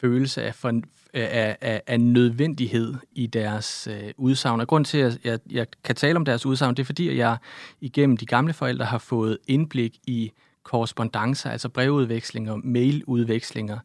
følelse 0.00 0.42
af, 0.42 0.54
for, 0.54 0.80
af, 1.14 1.56
af, 1.60 1.82
af 1.86 2.00
nødvendighed 2.00 2.94
i 3.12 3.26
deres 3.26 3.88
øh, 3.90 4.10
udsagn. 4.16 4.60
Og 4.60 4.68
grund 4.68 4.84
til, 4.84 4.98
at 4.98 5.18
jeg, 5.24 5.38
jeg 5.50 5.66
kan 5.84 5.96
tale 5.96 6.16
om 6.16 6.24
deres 6.24 6.46
udsagn, 6.46 6.76
det 6.76 6.82
er 6.82 6.86
fordi, 6.86 7.08
at 7.08 7.16
jeg 7.16 7.36
igennem 7.80 8.16
de 8.16 8.26
gamle 8.26 8.52
forældre 8.52 8.84
har 8.84 8.98
fået 8.98 9.38
indblik 9.46 9.98
i 10.06 10.32
korrespondencer, 10.62 11.50
altså 11.50 11.68
brevudvekslinger, 11.68 12.56
mailudvekslinger 12.56 13.78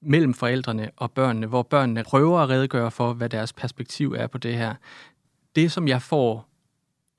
mellem 0.00 0.34
forældrene 0.34 0.90
og 0.96 1.10
børnene, 1.12 1.46
hvor 1.46 1.62
børnene 1.62 2.04
prøver 2.04 2.40
at 2.40 2.48
redegøre 2.48 2.90
for, 2.90 3.12
hvad 3.12 3.28
deres 3.28 3.52
perspektiv 3.52 4.12
er 4.12 4.26
på 4.26 4.38
det 4.38 4.54
her. 4.54 4.74
Det, 5.56 5.72
som 5.72 5.88
jeg 5.88 6.02
får 6.02 6.48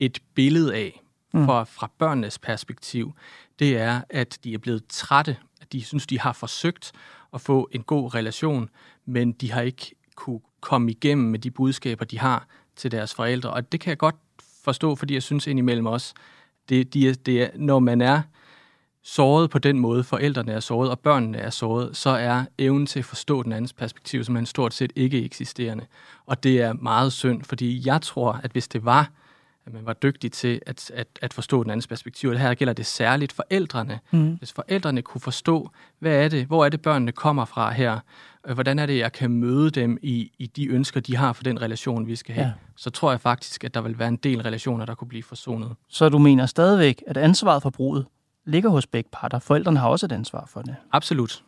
et 0.00 0.18
billede 0.34 0.74
af, 0.74 1.02
mm. 1.32 1.46
fra 1.46 1.90
børnenes 1.98 2.38
perspektiv, 2.38 3.14
det 3.58 3.78
er, 3.78 4.00
at 4.10 4.38
de 4.44 4.54
er 4.54 4.58
blevet 4.58 4.86
trætte, 4.88 5.36
at 5.60 5.72
de 5.72 5.84
synes, 5.84 6.06
de 6.06 6.20
har 6.20 6.32
forsøgt 6.32 6.92
at 7.34 7.40
få 7.40 7.68
en 7.72 7.82
god 7.82 8.14
relation, 8.14 8.68
men 9.06 9.32
de 9.32 9.52
har 9.52 9.60
ikke 9.60 9.94
kunne 10.14 10.40
komme 10.60 10.90
igennem 10.90 11.30
med 11.30 11.38
de 11.38 11.50
budskaber, 11.50 12.04
de 12.04 12.18
har 12.18 12.46
til 12.76 12.90
deres 12.90 13.14
forældre. 13.14 13.50
Og 13.50 13.72
det 13.72 13.80
kan 13.80 13.90
jeg 13.90 13.98
godt 13.98 14.16
forstå, 14.64 14.94
fordi 14.94 15.14
jeg 15.14 15.22
synes 15.22 15.46
indimellem 15.46 15.86
også, 15.86 16.14
det, 16.68 16.94
de, 16.94 17.14
det 17.14 17.42
er, 17.42 17.48
når 17.54 17.78
man 17.78 18.00
er 18.00 18.22
såret 19.02 19.50
på 19.50 19.58
den 19.58 19.78
måde, 19.78 20.04
forældrene 20.04 20.52
er 20.52 20.60
såret, 20.60 20.90
og 20.90 21.00
børnene 21.00 21.38
er 21.38 21.50
såret, 21.50 21.96
så 21.96 22.10
er 22.10 22.44
evnen 22.58 22.86
til 22.86 22.98
at 22.98 23.04
forstå 23.04 23.42
den 23.42 23.52
andens 23.52 23.72
perspektiv 23.72 24.24
som 24.24 24.36
en 24.36 24.46
stort 24.46 24.74
set 24.74 24.92
ikke 24.96 25.24
eksisterende. 25.24 25.86
Og 26.26 26.42
det 26.42 26.62
er 26.62 26.72
meget 26.72 27.12
synd, 27.12 27.42
fordi 27.42 27.82
jeg 27.86 28.02
tror, 28.02 28.32
at 28.32 28.52
hvis 28.52 28.68
det 28.68 28.84
var 28.84 29.10
at 29.66 29.72
man 29.72 29.86
var 29.86 29.92
dygtig 29.92 30.32
til 30.32 30.60
at, 30.66 30.90
at, 30.94 31.06
at 31.22 31.32
forstå 31.32 31.62
den 31.62 31.70
andens 31.70 31.86
perspektiv. 31.86 32.30
Det 32.30 32.40
her 32.40 32.54
gælder 32.54 32.72
det 32.72 32.86
særligt 32.86 33.32
forældrene. 33.32 34.00
Mm. 34.10 34.34
Hvis 34.34 34.52
forældrene 34.52 35.02
kunne 35.02 35.20
forstå, 35.20 35.70
hvad 35.98 36.24
er 36.24 36.28
det, 36.28 36.46
hvor 36.46 36.64
er 36.64 36.68
det 36.68 36.82
børnene 36.82 37.12
kommer 37.12 37.44
fra 37.44 37.70
her, 37.70 37.98
hvordan 38.54 38.78
er 38.78 38.86
det, 38.86 38.98
jeg 38.98 39.12
kan 39.12 39.30
møde 39.30 39.70
dem 39.70 39.98
i, 40.02 40.32
i 40.38 40.46
de 40.46 40.66
ønsker, 40.66 41.00
de 41.00 41.16
har 41.16 41.32
for 41.32 41.42
den 41.42 41.62
relation, 41.62 42.06
vi 42.06 42.16
skal 42.16 42.34
have, 42.34 42.46
ja. 42.46 42.52
så 42.76 42.90
tror 42.90 43.10
jeg 43.10 43.20
faktisk, 43.20 43.64
at 43.64 43.74
der 43.74 43.80
vil 43.80 43.98
være 43.98 44.08
en 44.08 44.16
del 44.16 44.42
relationer, 44.42 44.84
der 44.84 44.94
kunne 44.94 45.08
blive 45.08 45.22
forsonet. 45.22 45.74
Så 45.88 46.08
du 46.08 46.18
mener 46.18 46.46
stadigvæk, 46.46 47.02
at 47.06 47.16
ansvaret 47.16 47.62
for 47.62 47.70
brudet 47.70 48.06
ligger 48.44 48.70
hos 48.70 48.86
begge 48.86 49.10
parter. 49.12 49.38
Forældrene 49.38 49.78
har 49.78 49.88
også 49.88 50.06
et 50.06 50.12
ansvar 50.12 50.46
for 50.48 50.62
det. 50.62 50.76
Absolut. 50.92 51.44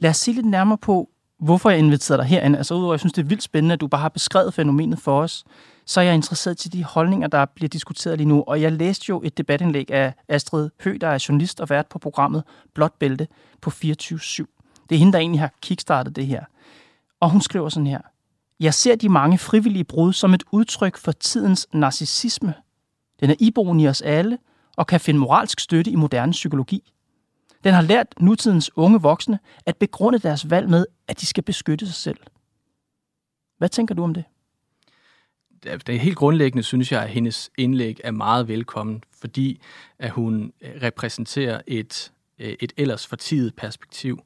Lad 0.00 0.10
os 0.10 0.16
se 0.16 0.32
lidt 0.32 0.46
nærmere 0.46 0.78
på, 0.78 1.08
hvorfor 1.38 1.70
jeg 1.70 1.78
inviterede 1.78 2.22
dig 2.22 2.28
herind. 2.28 2.56
Altså 2.56 2.74
udover, 2.74 2.92
jeg 2.94 3.00
synes, 3.00 3.12
det 3.12 3.22
er 3.22 3.26
vildt 3.26 3.42
spændende, 3.42 3.72
at 3.72 3.80
du 3.80 3.86
bare 3.86 4.00
har 4.00 4.08
beskrevet 4.08 4.54
fænomenet 4.54 4.98
for 4.98 5.20
os, 5.20 5.44
så 5.86 6.00
er 6.00 6.04
jeg 6.04 6.14
interesseret 6.14 6.58
til 6.58 6.72
de 6.72 6.84
holdninger, 6.84 7.28
der 7.28 7.44
bliver 7.44 7.68
diskuteret 7.68 8.18
lige 8.18 8.28
nu. 8.28 8.44
Og 8.46 8.62
jeg 8.62 8.72
læste 8.72 9.04
jo 9.08 9.20
et 9.24 9.38
debatindlæg 9.38 9.90
af 9.90 10.14
Astrid 10.28 10.70
Høgh, 10.84 11.00
der 11.00 11.08
er 11.08 11.24
journalist 11.28 11.60
og 11.60 11.70
vært 11.70 11.86
på 11.86 11.98
programmet 11.98 12.42
Blåt 12.74 12.92
Bælte 12.92 13.28
på 13.60 13.70
24-7. 13.70 13.80
Det 14.88 14.94
er 14.94 14.98
hende, 14.98 15.12
der 15.12 15.18
egentlig 15.18 15.40
har 15.40 15.52
kickstartet 15.62 16.16
det 16.16 16.26
her. 16.26 16.44
Og 17.20 17.30
hun 17.30 17.40
skriver 17.40 17.68
sådan 17.68 17.86
her. 17.86 18.00
Jeg 18.60 18.74
ser 18.74 18.96
de 18.96 19.08
mange 19.08 19.38
frivillige 19.38 19.84
brud 19.84 20.12
som 20.12 20.34
et 20.34 20.42
udtryk 20.52 20.96
for 20.96 21.12
tidens 21.12 21.66
narcissisme. 21.72 22.54
Den 23.20 23.30
er 23.30 23.34
iboende 23.38 23.84
i 23.84 23.88
os 23.88 24.02
alle 24.02 24.38
og 24.76 24.86
kan 24.86 25.00
finde 25.00 25.20
moralsk 25.20 25.60
støtte 25.60 25.90
i 25.90 25.94
moderne 25.94 26.32
psykologi. 26.32 26.92
Den 27.64 27.74
har 27.74 27.82
lært 27.82 28.06
nutidens 28.20 28.70
unge 28.76 29.00
voksne 29.00 29.38
at 29.66 29.76
begrunde 29.76 30.18
deres 30.18 30.50
valg 30.50 30.68
med, 30.68 30.86
at 31.08 31.20
de 31.20 31.26
skal 31.26 31.42
beskytte 31.42 31.86
sig 31.86 31.94
selv. 31.94 32.18
Hvad 33.58 33.68
tænker 33.68 33.94
du 33.94 34.02
om 34.02 34.14
det? 34.14 34.24
det 35.62 35.88
er 35.88 35.98
helt 35.98 36.16
grundlæggende, 36.16 36.62
synes 36.62 36.92
jeg, 36.92 37.02
at 37.02 37.08
hendes 37.08 37.50
indlæg 37.58 38.00
er 38.04 38.10
meget 38.10 38.48
velkommen, 38.48 39.02
fordi 39.20 39.60
at 39.98 40.10
hun 40.10 40.52
øh, 40.60 40.70
repræsenterer 40.82 41.60
et, 41.66 42.12
øh, 42.38 42.54
et 42.60 42.72
ellers 42.76 43.06
fortidet 43.06 43.54
perspektiv. 43.54 44.22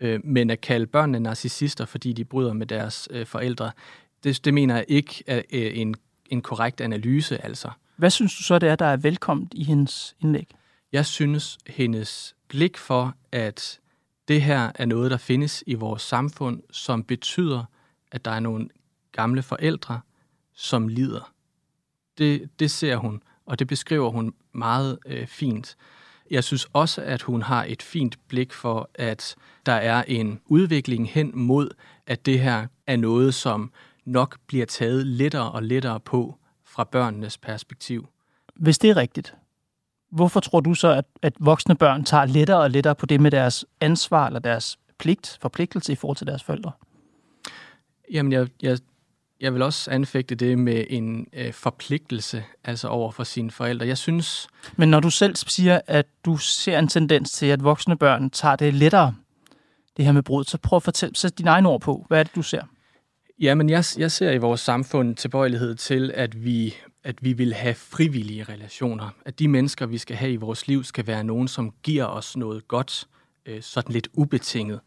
Øh, 0.00 0.20
men 0.24 0.50
at 0.50 0.60
kalde 0.60 0.86
børnene 0.86 1.20
narcissister, 1.20 1.84
fordi 1.84 2.12
de 2.12 2.24
bryder 2.24 2.52
med 2.52 2.66
deres 2.66 3.08
forældre, 3.24 3.70
det, 4.24 4.44
det 4.44 4.54
mener 4.54 4.74
jeg 4.74 4.84
ikke 4.88 5.24
er 5.26 5.42
en, 5.52 5.94
en 6.30 6.42
korrekt 6.42 6.80
analyse. 6.80 7.44
Altså. 7.44 7.70
Hvad 7.96 8.10
synes 8.10 8.36
du 8.36 8.42
så, 8.42 8.58
det 8.58 8.68
er, 8.68 8.76
der 8.76 8.86
er 8.86 8.96
velkomment 8.96 9.54
i 9.54 9.64
hendes 9.64 10.16
indlæg? 10.20 10.48
Jeg 10.92 11.06
synes, 11.06 11.58
hendes 11.66 12.34
blik 12.48 12.78
for, 12.78 13.14
at 13.32 13.80
det 14.28 14.42
her 14.42 14.72
er 14.74 14.84
noget, 14.84 15.10
der 15.10 15.16
findes 15.16 15.64
i 15.66 15.74
vores 15.74 16.02
samfund, 16.02 16.62
som 16.70 17.04
betyder, 17.04 17.64
at 18.12 18.24
der 18.24 18.30
er 18.30 18.40
nogle 18.40 18.68
gamle 19.12 19.42
forældre, 19.42 20.00
som 20.54 20.88
lider. 20.88 21.32
Det, 22.18 22.50
det 22.58 22.70
ser 22.70 22.96
hun, 22.96 23.22
og 23.46 23.58
det 23.58 23.66
beskriver 23.66 24.10
hun 24.10 24.34
meget 24.52 24.98
øh, 25.06 25.26
fint. 25.26 25.76
Jeg 26.30 26.44
synes 26.44 26.66
også, 26.72 27.02
at 27.02 27.22
hun 27.22 27.42
har 27.42 27.64
et 27.64 27.82
fint 27.82 28.18
blik 28.28 28.52
for, 28.52 28.90
at 28.94 29.36
der 29.66 29.72
er 29.72 30.04
en 30.08 30.40
udvikling 30.46 31.08
hen 31.08 31.30
mod, 31.34 31.68
at 32.06 32.26
det 32.26 32.40
her 32.40 32.66
er 32.86 32.96
noget, 32.96 33.34
som 33.34 33.72
nok 34.04 34.38
bliver 34.46 34.66
taget 34.66 35.06
lettere 35.06 35.52
og 35.52 35.62
lettere 35.62 36.00
på 36.00 36.38
fra 36.64 36.84
børnenes 36.84 37.38
perspektiv. 37.38 38.08
Hvis 38.54 38.78
det 38.78 38.90
er 38.90 38.96
rigtigt, 38.96 39.34
hvorfor 40.12 40.40
tror 40.40 40.60
du 40.60 40.74
så, 40.74 40.88
at, 40.88 41.04
at 41.22 41.32
voksne 41.40 41.74
børn 41.74 42.04
tager 42.04 42.24
lettere 42.24 42.60
og 42.60 42.70
lettere 42.70 42.94
på 42.94 43.06
det 43.06 43.20
med 43.20 43.30
deres 43.30 43.64
ansvar 43.80 44.26
eller 44.26 44.40
deres 44.40 44.78
pligt, 44.98 45.38
forpligtelse 45.42 45.92
i 45.92 45.96
forhold 45.96 46.16
til 46.16 46.26
deres 46.26 46.42
forældre? 46.42 46.72
Jamen, 48.12 48.32
jeg, 48.32 48.48
jeg 48.62 48.78
jeg 49.42 49.54
vil 49.54 49.62
også 49.62 49.90
anfægte 49.90 50.34
det 50.34 50.58
med 50.58 50.84
en 50.90 51.26
øh, 51.32 51.52
forpligtelse, 51.52 52.44
altså 52.64 52.88
over 52.88 53.10
for 53.10 53.24
sine 53.24 53.50
forældre. 53.50 53.86
Jeg 53.86 53.98
synes... 53.98 54.48
Men 54.76 54.88
når 54.88 55.00
du 55.00 55.10
selv 55.10 55.36
siger, 55.36 55.80
at 55.86 56.06
du 56.24 56.36
ser 56.36 56.78
en 56.78 56.88
tendens 56.88 57.30
til, 57.30 57.46
at 57.46 57.64
voksne 57.64 57.96
børn 57.96 58.30
tager 58.30 58.56
det 58.56 58.74
lettere, 58.74 59.14
det 59.96 60.04
her 60.04 60.12
med 60.12 60.22
brud, 60.22 60.44
så 60.44 60.58
prøv 60.58 60.76
at 60.76 60.82
fortælle, 60.82 61.16
sæt 61.16 61.38
dine 61.38 61.50
egne 61.50 61.68
ord 61.68 61.80
på. 61.80 62.04
Hvad 62.08 62.18
er 62.18 62.22
det, 62.22 62.34
du 62.34 62.42
ser? 62.42 62.62
Jamen, 63.40 63.70
jeg, 63.70 63.84
jeg 63.98 64.12
ser 64.12 64.30
i 64.30 64.38
vores 64.38 64.60
samfund 64.60 65.16
tilbøjelighed 65.16 65.74
til, 65.74 66.12
at 66.14 66.44
vi, 66.44 66.74
at 67.04 67.24
vi 67.24 67.32
vil 67.32 67.54
have 67.54 67.74
frivillige 67.74 68.44
relationer. 68.44 69.08
At 69.24 69.38
de 69.38 69.48
mennesker, 69.48 69.86
vi 69.86 69.98
skal 69.98 70.16
have 70.16 70.32
i 70.32 70.36
vores 70.36 70.68
liv, 70.68 70.84
skal 70.84 71.06
være 71.06 71.24
nogen, 71.24 71.48
som 71.48 71.72
giver 71.82 72.04
os 72.04 72.36
noget 72.36 72.68
godt, 72.68 73.08
øh, 73.46 73.62
sådan 73.62 73.92
lidt 73.92 74.08
ubetinget. 74.12 74.80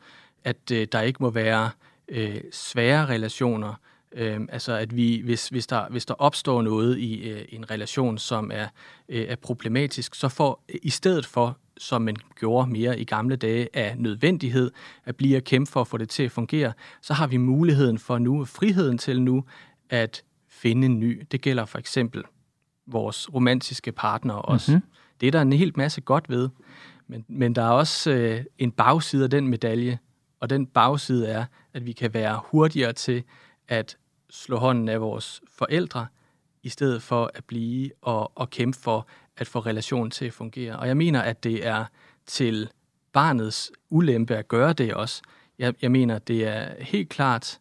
At 0.43 0.71
øh, 0.71 0.87
der 0.91 1.01
ikke 1.01 1.23
må 1.23 1.29
være 1.29 1.69
øh, 2.07 2.41
svære 2.51 3.05
relationer, 3.05 3.73
Øh, 4.15 4.39
altså 4.49 4.73
at 4.73 4.95
vi, 4.95 5.21
hvis, 5.23 5.47
hvis, 5.47 5.67
der, 5.67 5.89
hvis 5.89 6.05
der 6.05 6.13
opstår 6.13 6.61
noget 6.61 6.97
i 6.97 7.29
øh, 7.29 7.45
en 7.49 7.71
relation, 7.71 8.17
som 8.17 8.51
er, 8.53 8.67
øh, 9.09 9.25
er 9.27 9.35
problematisk, 9.35 10.15
så 10.15 10.29
får 10.29 10.63
i 10.83 10.89
stedet 10.89 11.25
for, 11.25 11.57
som 11.77 12.01
man 12.01 12.15
gjorde 12.39 12.71
mere 12.71 12.99
i 12.99 13.03
gamle 13.03 13.35
dage 13.35 13.69
af 13.73 13.95
nødvendighed, 13.97 14.71
at 15.05 15.15
blive 15.15 15.37
at 15.37 15.43
kæmpe 15.43 15.71
for 15.71 15.81
at 15.81 15.87
få 15.87 15.97
det 15.97 16.09
til 16.09 16.23
at 16.23 16.31
fungere, 16.31 16.73
så 17.01 17.13
har 17.13 17.27
vi 17.27 17.37
muligheden 17.37 17.99
for 17.99 18.17
nu, 18.17 18.45
friheden 18.45 18.97
til 18.97 19.21
nu, 19.21 19.43
at 19.89 20.23
finde 20.65 20.85
en 20.85 20.99
ny. 20.99 21.27
Det 21.31 21.41
gælder 21.41 21.65
for 21.65 21.77
eksempel 21.77 22.23
vores 22.87 23.33
romantiske 23.33 23.91
partner 23.91 24.33
også. 24.33 24.71
Mm-hmm. 24.71 24.89
Det 25.21 25.27
er 25.27 25.31
der 25.31 25.41
en 25.41 25.53
helt 25.53 25.77
masse 25.77 26.01
godt 26.01 26.29
ved. 26.29 26.49
Men, 27.07 27.25
men 27.27 27.55
der 27.55 27.61
er 27.61 27.69
også 27.69 28.11
øh, 28.11 28.43
en 28.57 28.71
bagside 28.71 29.23
af 29.23 29.29
den 29.29 29.47
medalje, 29.47 29.99
og 30.39 30.49
den 30.49 30.67
bagside 30.67 31.27
er, 31.27 31.45
at 31.73 31.85
vi 31.85 31.91
kan 31.91 32.13
være 32.13 32.41
hurtigere 32.45 32.93
til 32.93 33.23
at 33.67 33.97
slå 34.29 34.57
hånden 34.57 34.89
af 34.89 35.01
vores 35.01 35.41
forældre, 35.57 36.07
i 36.63 36.69
stedet 36.69 37.01
for 37.01 37.31
at 37.33 37.43
blive 37.45 37.91
og, 38.01 38.31
og 38.35 38.49
kæmpe 38.49 38.77
for 38.79 39.07
at 39.37 39.47
få 39.47 39.59
relationen 39.59 40.11
til 40.11 40.25
at 40.25 40.33
fungere. 40.33 40.79
Og 40.79 40.87
jeg 40.87 40.97
mener, 40.97 41.21
at 41.21 41.43
det 41.43 41.67
er 41.67 41.85
til 42.25 42.69
barnets 43.13 43.71
ulempe 43.89 44.35
at 44.35 44.47
gøre 44.47 44.73
det 44.73 44.93
også. 44.93 45.21
Jeg, 45.59 45.73
jeg 45.81 45.91
mener, 45.91 46.19
det 46.19 46.47
er 46.47 46.83
helt 46.83 47.09
klart, 47.09 47.59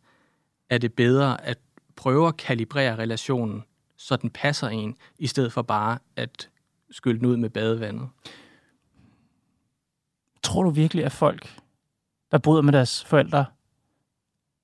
at 0.70 0.82
det 0.82 0.88
er 0.88 0.94
bedre 0.96 1.44
at 1.44 1.58
prøve 1.96 2.28
at 2.28 2.36
kalibrere 2.36 2.96
relationen, 2.96 3.64
så 3.96 4.16
den 4.16 4.30
passer 4.30 4.68
en, 4.68 4.96
i 5.18 5.26
stedet 5.26 5.52
for 5.52 5.62
bare 5.62 5.98
at 6.16 6.50
skylde 6.90 7.18
den 7.18 7.26
ud 7.26 7.36
med 7.36 7.50
badevandet. 7.50 8.08
Tror 10.42 10.62
du 10.62 10.70
virkelig, 10.70 11.04
at 11.04 11.12
folk, 11.12 11.60
der 12.30 12.38
bryder 12.38 12.62
med 12.62 12.72
deres 12.72 13.04
forældre, 13.04 13.44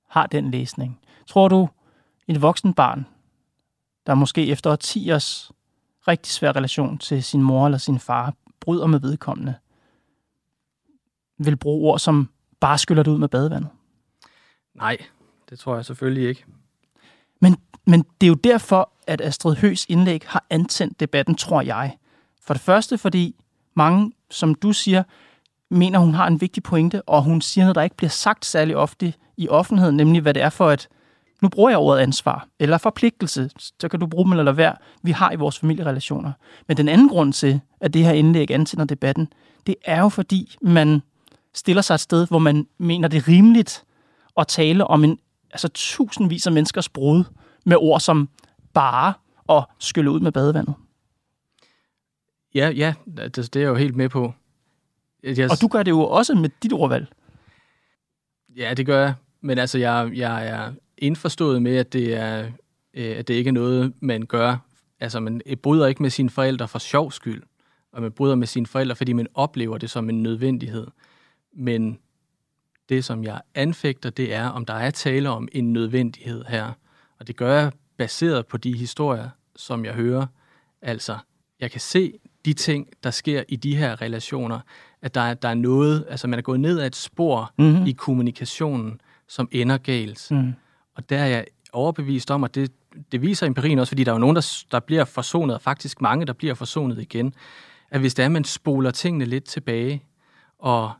har 0.09 0.27
den 0.27 0.51
læsning? 0.51 1.01
Tror 1.27 1.49
du, 1.49 1.69
et 2.29 2.43
voksen 2.43 2.75
barn, 2.75 3.07
der 4.07 4.15
måske 4.15 4.47
efter 4.47 4.77
10 4.77 5.13
års 5.13 5.53
rigtig 6.09 6.33
svær 6.33 6.57
relation 6.57 6.99
til 6.99 7.25
sin 7.25 7.43
mor 7.43 7.67
eller 7.67 7.79
sin 7.79 7.99
far, 7.99 8.35
bryder 8.61 8.87
med 8.87 9.01
vedkommende, 9.01 9.55
vil 11.39 11.57
bruge 11.57 11.91
ord 11.91 11.99
som 11.99 12.31
bare 12.61 12.79
skyller 12.79 13.03
det 13.03 13.11
ud 13.11 13.19
med 13.19 13.29
badevandet? 13.29 13.71
Nej, 14.75 14.99
det 15.51 15.59
tror 15.59 15.75
jeg 15.75 15.85
selvfølgelig 15.85 16.29
ikke. 16.29 16.45
Men, 17.41 17.57
men 17.87 18.05
det 18.21 18.27
er 18.27 18.29
jo 18.29 18.35
derfor, 18.35 18.93
at 19.07 19.21
Astrid 19.21 19.57
Høs 19.57 19.87
indlæg 19.89 20.23
har 20.27 20.45
antændt 20.51 21.01
debatten, 21.01 21.35
tror 21.35 21.63
jeg. 21.63 21.97
For 22.43 22.55
det 22.55 22.61
første, 22.61 22.99
fordi 22.99 23.35
mange, 23.75 24.13
som 24.31 24.55
du 24.55 24.73
siger, 24.73 25.03
mener, 25.71 25.99
hun 25.99 26.15
har 26.15 26.27
en 26.27 26.41
vigtig 26.41 26.63
pointe, 26.63 27.03
og 27.03 27.23
hun 27.23 27.41
siger 27.41 27.65
noget, 27.65 27.75
der 27.75 27.83
ikke 27.83 27.97
bliver 27.97 28.11
sagt 28.11 28.47
særlig 28.47 28.77
ofte 28.77 29.15
i 29.37 29.49
offentligheden, 29.49 29.97
nemlig 29.97 30.23
hvad 30.23 30.35
det 30.35 30.43
er 30.43 30.51
for 30.51 30.71
et 30.71 30.89
nu 31.43 31.49
bruger 31.49 31.71
jeg 31.71 31.79
ordet 31.79 32.03
ansvar, 32.03 32.49
eller 32.59 32.79
forpligtelse, 32.79 33.51
så 33.81 33.89
kan 33.89 34.01
du 34.01 34.07
bruge 34.07 34.25
dem 34.25 34.39
eller 34.39 34.53
være, 34.53 34.77
vi 35.03 35.11
har 35.11 35.33
i 35.33 35.37
vores 35.37 35.59
familierelationer. 35.59 36.33
Men 36.69 36.77
den 36.77 36.89
anden 36.89 37.09
grund 37.09 37.33
til, 37.33 37.61
at 37.81 37.95
det 37.95 38.05
her 38.05 38.13
indlæg 38.13 38.51
antænder 38.51 38.85
debatten, 38.85 39.29
det 39.67 39.75
er 39.85 40.01
jo 40.01 40.09
fordi, 40.09 40.57
man 40.63 41.03
stiller 41.55 41.83
sig 41.83 41.95
et 41.95 42.01
sted, 42.01 42.27
hvor 42.27 42.39
man 42.39 42.67
mener 42.79 43.09
det 43.09 43.17
er 43.17 43.29
rimeligt 43.29 43.85
at 44.37 44.47
tale 44.47 44.87
om 44.87 45.05
en, 45.05 45.19
altså 45.53 45.69
tusindvis 45.69 46.47
af 46.47 46.53
menneskers 46.53 46.89
brud 46.89 47.25
med 47.65 47.77
ord 47.77 48.01
som 48.01 48.29
bare 48.75 49.15
og 49.47 49.71
skylle 49.79 50.11
ud 50.11 50.21
med 50.21 50.33
badevandet. 50.33 50.75
Ja, 52.55 52.69
ja, 52.69 52.95
det, 53.17 53.37
det 53.37 53.57
er 53.57 53.61
jeg 53.61 53.69
jo 53.69 53.75
helt 53.75 53.97
med 53.97 54.09
på. 54.09 54.35
Jeg... 55.23 55.51
Og 55.51 55.61
du 55.61 55.69
gør 55.69 55.83
det 55.83 55.91
jo 55.91 56.01
også 56.01 56.35
med 56.35 56.51
dit 56.63 56.73
ordvalg. 56.73 57.07
Ja, 58.57 58.75
det 58.75 58.87
gør 58.87 59.01
jeg. 59.01 59.15
Men 59.41 59.59
altså, 59.59 59.79
jeg, 59.79 60.11
jeg 60.15 60.49
er 60.49 60.73
indforstået 60.99 61.63
med, 61.63 61.77
at 61.77 61.93
det, 61.93 62.15
er, 62.15 62.51
øh, 62.95 63.17
at 63.17 63.29
det 63.29 63.35
ikke 63.35 63.49
er 63.49 63.53
noget, 63.53 63.93
man 64.01 64.23
gør. 64.23 64.57
Altså, 65.01 65.21
man 65.21 65.41
bryder 65.63 65.87
ikke 65.87 66.03
med 66.03 66.11
sine 66.11 66.31
forældre 66.31 66.69
for 66.69 66.79
sjov 66.79 67.13
skyld, 67.13 67.43
og 67.93 68.03
man 68.03 68.13
bryder 68.13 68.35
med 68.35 68.47
sine 68.47 68.67
forældre, 68.67 68.97
fordi 68.97 69.13
man 69.13 69.27
oplever 69.35 69.79
det 69.79 69.91
som 69.91 70.11
en 70.11 70.23
nødvendighed. 70.23 70.87
Men 71.57 71.99
det, 72.91 73.05
som 73.05 73.25
jeg 73.25 73.41
anfægter, 73.55 74.11
det 74.11 74.35
er, 74.35 74.49
om 74.49 74.65
der 74.65 74.75
er 74.75 74.91
tale 74.91 75.31
om 75.31 75.49
en 75.53 75.73
nødvendighed 75.73 76.45
her. 76.49 76.73
Og 77.19 77.27
det 77.27 77.37
gør 77.37 77.61
jeg 77.61 77.73
baseret 77.97 78.47
på 78.47 78.57
de 78.57 78.77
historier, 78.77 79.29
som 79.57 79.85
jeg 79.85 79.95
hører. 79.95 80.27
Altså, 80.83 81.19
jeg 81.61 81.71
kan 81.71 81.81
se 81.81 82.13
de 82.45 82.53
ting, 82.53 82.89
der 83.05 83.11
sker 83.11 83.43
i 83.49 83.57
de 83.57 83.77
her 83.77 84.03
relationer, 84.03 84.61
at 85.03 85.15
der 85.15 85.21
er, 85.21 85.35
der 85.35 85.49
er 85.49 85.55
noget, 85.55 86.05
altså 86.09 86.29
man 86.29 86.39
er 86.39 86.43
gået 86.43 86.61
ned 86.61 86.81
ad 86.81 86.87
et 86.87 86.97
spor 86.97 87.53
mm-hmm. 87.59 87.87
i 87.87 87.93
kommunikationen, 87.93 89.01
som 89.29 89.49
ender 89.53 89.79
galt. 89.79 90.29
Mm. 90.31 90.53
Og 90.95 91.11
der 91.11 91.19
er 91.19 91.27
jeg 91.27 91.47
overbevist 91.73 92.31
om, 92.31 92.45
at 92.45 92.55
det, 92.55 92.73
det 93.13 93.23
viser 93.23 93.47
empirien 93.47 93.79
også, 93.79 93.91
fordi 93.91 94.05
der 94.05 94.13
er 94.13 94.15
jo 94.15 94.21
nogen, 94.21 94.37
der, 94.37 94.65
der 94.71 94.81
bliver 94.81 95.05
forsonet, 95.05 95.55
og 95.55 95.63
faktisk 95.63 96.01
mange, 96.01 96.27
der 96.27 96.33
bliver 96.33 96.55
forsonet 96.55 96.99
igen, 96.99 97.35
at 97.91 98.01
hvis 98.01 98.15
det 98.15 98.23
er, 98.23 98.27
at 98.27 98.33
man 98.33 98.45
spoler 98.45 98.91
tingene 98.91 99.25
lidt 99.25 99.45
tilbage, 99.45 100.03
og 100.59 100.93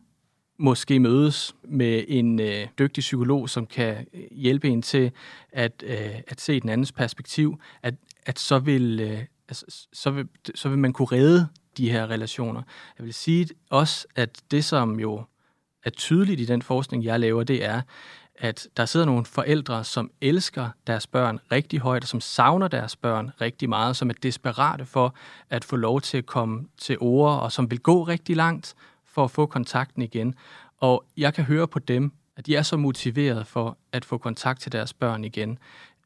måske 0.61 1.01
mødes 1.01 1.55
med 1.65 2.05
en 2.09 2.41
øh, 2.41 2.67
dygtig 2.79 3.03
psykolog, 3.03 3.51
som 3.51 3.67
kan 3.67 4.07
øh, 4.15 4.23
hjælpe 4.31 4.69
en 4.69 4.83
til 4.83 5.13
at, 5.53 5.85
øh, 5.87 6.21
at 6.29 6.41
se 6.41 6.61
den 6.61 6.71
andens 6.71 6.93
perspektiv, 6.93 7.61
at, 7.83 7.95
at 8.27 8.39
så, 8.39 8.59
vil, 8.59 9.01
øh, 9.01 9.19
altså, 9.49 9.87
så, 9.93 10.11
vil, 10.11 10.29
så 10.55 10.69
vil 10.69 10.79
man 10.79 10.93
kunne 10.93 11.09
redde 11.13 11.49
de 11.77 11.91
her 11.91 12.11
relationer. 12.11 12.63
Jeg 12.99 13.07
vil 13.07 13.15
sige 13.15 13.49
også, 13.71 14.07
at 14.17 14.43
det, 14.51 14.65
som 14.65 15.01
jo 15.01 15.23
er 15.85 15.91
tydeligt 15.91 16.41
i 16.41 16.45
den 16.45 16.63
forskning, 16.63 17.05
jeg 17.05 17.21
laver, 17.21 17.45
det 17.45 17.65
er, 17.65 17.83
at 18.35 18.69
der 18.77 18.85
sidder 18.85 19.07
nogle 19.07 19.25
forældre, 19.25 19.85
som 19.85 20.11
elsker 20.21 20.69
deres 20.87 21.07
børn 21.07 21.39
rigtig 21.53 21.79
højt, 21.79 22.03
og 22.03 22.09
som 22.09 22.21
savner 22.21 22.69
deres 22.69 22.97
børn 22.97 23.31
rigtig 23.41 23.69
meget, 23.69 23.97
som 23.97 24.11
er 24.11 24.15
desperate 24.23 24.85
for 24.85 25.15
at 25.51 25.65
få 25.65 25.77
lov 25.77 26.01
til 26.01 26.19
at 26.19 26.27
komme 26.27 26.65
til 26.79 26.97
ord, 27.01 27.41
og 27.41 27.53
som 27.53 27.71
vil 27.71 27.81
gå 27.81 28.03
rigtig 28.03 28.37
langt 28.37 28.75
for 29.13 29.25
at 29.25 29.31
få 29.31 29.47
kontakten 29.47 30.03
igen. 30.03 30.35
Og 30.79 31.05
jeg 31.17 31.35
kan 31.35 31.45
høre 31.45 31.69
på 31.69 31.79
dem, 31.79 32.13
at 32.37 32.47
de 32.47 32.57
er 32.57 32.63
så 32.63 32.77
motiveret 32.77 33.47
for 33.47 33.79
at 33.93 34.05
få 34.05 34.19
kontakt 34.19 34.61
til 34.61 34.73
deres 34.73 34.95
børn 34.95 35.25
igen, 35.25 35.59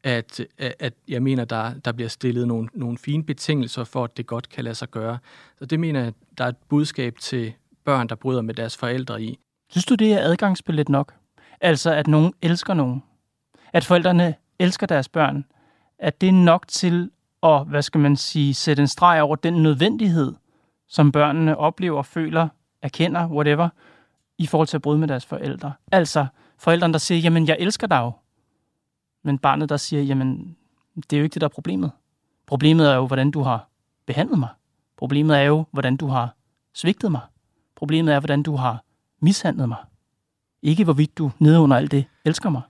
at, 0.03 0.41
at 0.57 0.93
jeg 1.07 1.23
mener, 1.23 1.45
der, 1.45 1.73
der 1.73 1.91
bliver 1.91 2.09
stillet 2.09 2.47
nogle, 2.47 2.69
nogle 2.73 2.97
fine 2.97 3.23
betingelser 3.23 3.83
for, 3.83 4.03
at 4.03 4.17
det 4.17 4.27
godt 4.27 4.49
kan 4.49 4.63
lade 4.63 4.75
sig 4.75 4.91
gøre. 4.91 5.17
Så 5.59 5.65
det 5.65 5.79
mener 5.79 6.03
jeg, 6.03 6.13
der 6.37 6.43
er 6.43 6.49
et 6.49 6.57
budskab 6.69 7.17
til 7.19 7.53
børn, 7.85 8.09
der 8.09 8.15
bryder 8.15 8.41
med 8.41 8.53
deres 8.53 8.77
forældre 8.77 9.21
i. 9.21 9.39
Synes 9.69 9.85
du, 9.85 9.95
det 9.95 10.13
er 10.13 10.19
adgangsbillet 10.19 10.89
nok? 10.89 11.13
Altså, 11.61 11.93
at 11.93 12.07
nogen 12.07 12.33
elsker 12.41 12.73
nogen. 12.73 13.03
at 13.73 13.85
forældrene 13.85 14.35
elsker 14.59 14.87
deres 14.87 15.09
børn, 15.09 15.45
at 15.99 16.21
det 16.21 16.29
er 16.29 16.33
nok 16.33 16.67
til 16.67 17.11
at, 17.43 17.65
hvad 17.67 17.81
skal 17.81 18.01
man 18.01 18.15
sige, 18.15 18.53
sætte 18.53 18.81
en 18.81 18.87
streg 18.87 19.21
over 19.21 19.35
den 19.35 19.63
nødvendighed, 19.63 20.33
som 20.87 21.11
børnene 21.11 21.57
oplever, 21.57 22.03
føler, 22.03 22.47
erkender, 22.85 23.27
whatever, 23.27 23.69
i 24.37 24.45
forhold 24.47 24.67
til 24.67 24.77
at 24.77 24.81
bryde 24.81 24.99
med 24.99 25.07
deres 25.07 25.25
forældre. 25.25 25.73
Altså 25.91 26.25
forældrene, 26.57 26.93
der 26.93 26.99
siger, 26.99 27.19
jamen 27.19 27.47
jeg 27.47 27.57
elsker 27.59 27.87
dig 27.87 27.99
jo. 27.99 28.11
Men 29.23 29.37
barnet, 29.37 29.69
der 29.69 29.77
siger, 29.77 30.03
jamen 30.03 30.57
det 30.95 31.13
er 31.13 31.17
jo 31.17 31.23
ikke 31.23 31.33
det, 31.33 31.41
der 31.41 31.47
er 31.47 31.53
problemet. 31.53 31.91
Problemet 32.45 32.89
er 32.91 32.95
jo, 32.95 33.07
hvordan 33.07 33.31
du 33.31 33.41
har 33.41 33.69
behandlet 34.05 34.39
mig. 34.39 34.49
Problemet 34.97 35.37
er 35.37 35.41
jo, 35.41 35.65
hvordan 35.71 35.97
du 35.97 36.07
har 36.07 36.35
svigtet 36.73 37.11
mig. 37.11 37.21
Problemet 37.75 38.13
er, 38.13 38.19
hvordan 38.19 38.43
du 38.43 38.55
har 38.55 38.83
mishandlet 39.19 39.67
mig. 39.69 39.77
Ikke 40.61 40.83
hvorvidt 40.83 41.17
du 41.17 41.31
nede 41.39 41.59
under 41.59 41.77
alt 41.77 41.91
det 41.91 42.05
elsker 42.25 42.49
mig. 42.49 42.61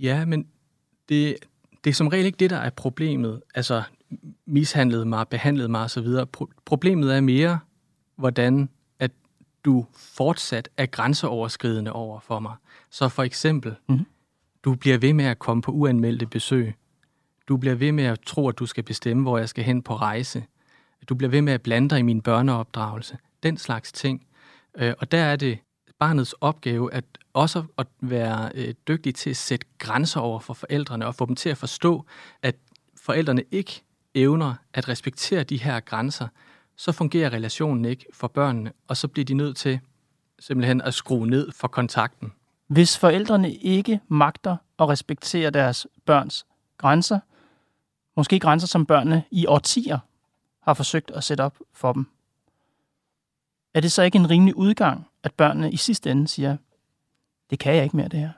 Ja, 0.00 0.24
men 0.24 0.46
det, 1.08 1.36
det 1.84 1.90
er 1.90 1.94
som 1.94 2.08
regel 2.08 2.26
ikke 2.26 2.36
det, 2.36 2.50
der 2.50 2.56
er 2.56 2.70
problemet. 2.70 3.42
Altså, 3.54 3.82
mishandlet 4.46 5.06
mig, 5.06 5.28
behandlet 5.28 5.70
mig 5.70 5.84
osv. 5.84 6.06
Pro- 6.36 6.52
problemet 6.64 7.16
er 7.16 7.20
mere, 7.20 7.58
hvordan 8.16 8.68
du 9.64 9.86
fortsat 9.96 10.68
er 10.76 10.86
grænseoverskridende 10.86 11.92
over 11.92 12.20
for 12.20 12.38
mig. 12.38 12.54
Så 12.90 13.08
for 13.08 13.22
eksempel, 13.22 13.74
Mhm. 13.88 14.06
du 14.64 14.74
bliver 14.74 14.98
ved 14.98 15.12
med 15.12 15.24
at 15.24 15.38
komme 15.38 15.62
på 15.62 15.72
uanmeldte 15.72 16.26
besøg. 16.26 16.74
Du 17.48 17.56
bliver 17.56 17.74
ved 17.74 17.92
med 17.92 18.04
at 18.04 18.20
tro, 18.26 18.48
at 18.48 18.58
du 18.58 18.66
skal 18.66 18.84
bestemme, 18.84 19.22
hvor 19.22 19.38
jeg 19.38 19.48
skal 19.48 19.64
hen 19.64 19.82
på 19.82 19.96
rejse. 19.96 20.44
Du 21.08 21.14
bliver 21.14 21.30
ved 21.30 21.42
med 21.42 21.52
at 21.52 21.62
blande 21.62 21.88
dig 21.90 21.98
i 21.98 22.02
min 22.02 22.20
børneopdragelse. 22.22 23.18
Den 23.42 23.56
slags 23.56 23.92
ting. 23.92 24.26
Øh, 24.78 24.94
Og 24.98 25.12
der 25.12 25.18
er 25.24 25.36
det 25.36 25.58
barnets 25.98 26.32
opgave 26.32 26.94
at 26.94 27.04
også 27.32 27.64
at 27.78 27.86
være 28.00 28.50
øh, 28.54 28.74
dygtig 28.88 29.14
til 29.14 29.30
at 29.30 29.36
sætte 29.36 29.66
grænser 29.78 30.20
over 30.20 30.40
for 30.40 30.54
forældrene 30.54 31.06
og 31.06 31.14
få 31.14 31.26
dem 31.26 31.36
til 31.36 31.48
at 31.48 31.56
forstå, 31.58 32.04
at 32.42 32.56
forældrene 32.96 33.44
ikke 33.50 33.82
evner 34.14 34.54
at 34.74 34.88
respektere 34.88 35.42
de 35.44 35.56
her 35.56 35.80
grænser, 35.80 36.28
så 36.80 36.92
fungerer 36.92 37.32
relationen 37.32 37.84
ikke 37.84 38.06
for 38.12 38.28
børnene, 38.28 38.72
og 38.88 38.96
så 38.96 39.08
bliver 39.08 39.24
de 39.24 39.34
nødt 39.34 39.56
til 39.56 39.80
simpelthen 40.38 40.80
at 40.80 40.94
skrue 40.94 41.26
ned 41.26 41.52
for 41.52 41.68
kontakten. 41.68 42.32
Hvis 42.66 42.98
forældrene 42.98 43.54
ikke 43.54 44.00
magter 44.08 44.56
at 44.78 44.88
respektere 44.88 45.50
deres 45.50 45.86
børns 46.04 46.46
grænser, 46.78 47.20
måske 48.16 48.40
grænser, 48.40 48.66
som 48.66 48.86
børnene 48.86 49.24
i 49.30 49.46
årtier 49.46 49.98
har 50.60 50.74
forsøgt 50.74 51.10
at 51.10 51.24
sætte 51.24 51.42
op 51.42 51.58
for 51.72 51.92
dem, 51.92 52.06
er 53.74 53.80
det 53.80 53.92
så 53.92 54.02
ikke 54.02 54.18
en 54.18 54.30
rimelig 54.30 54.56
udgang, 54.56 55.06
at 55.22 55.34
børnene 55.34 55.72
i 55.72 55.76
sidste 55.76 56.10
ende 56.10 56.28
siger, 56.28 56.56
det 57.50 57.58
kan 57.58 57.74
jeg 57.74 57.84
ikke 57.84 57.96
mere, 57.96 58.08
det 58.08 58.20
her. 58.20 58.32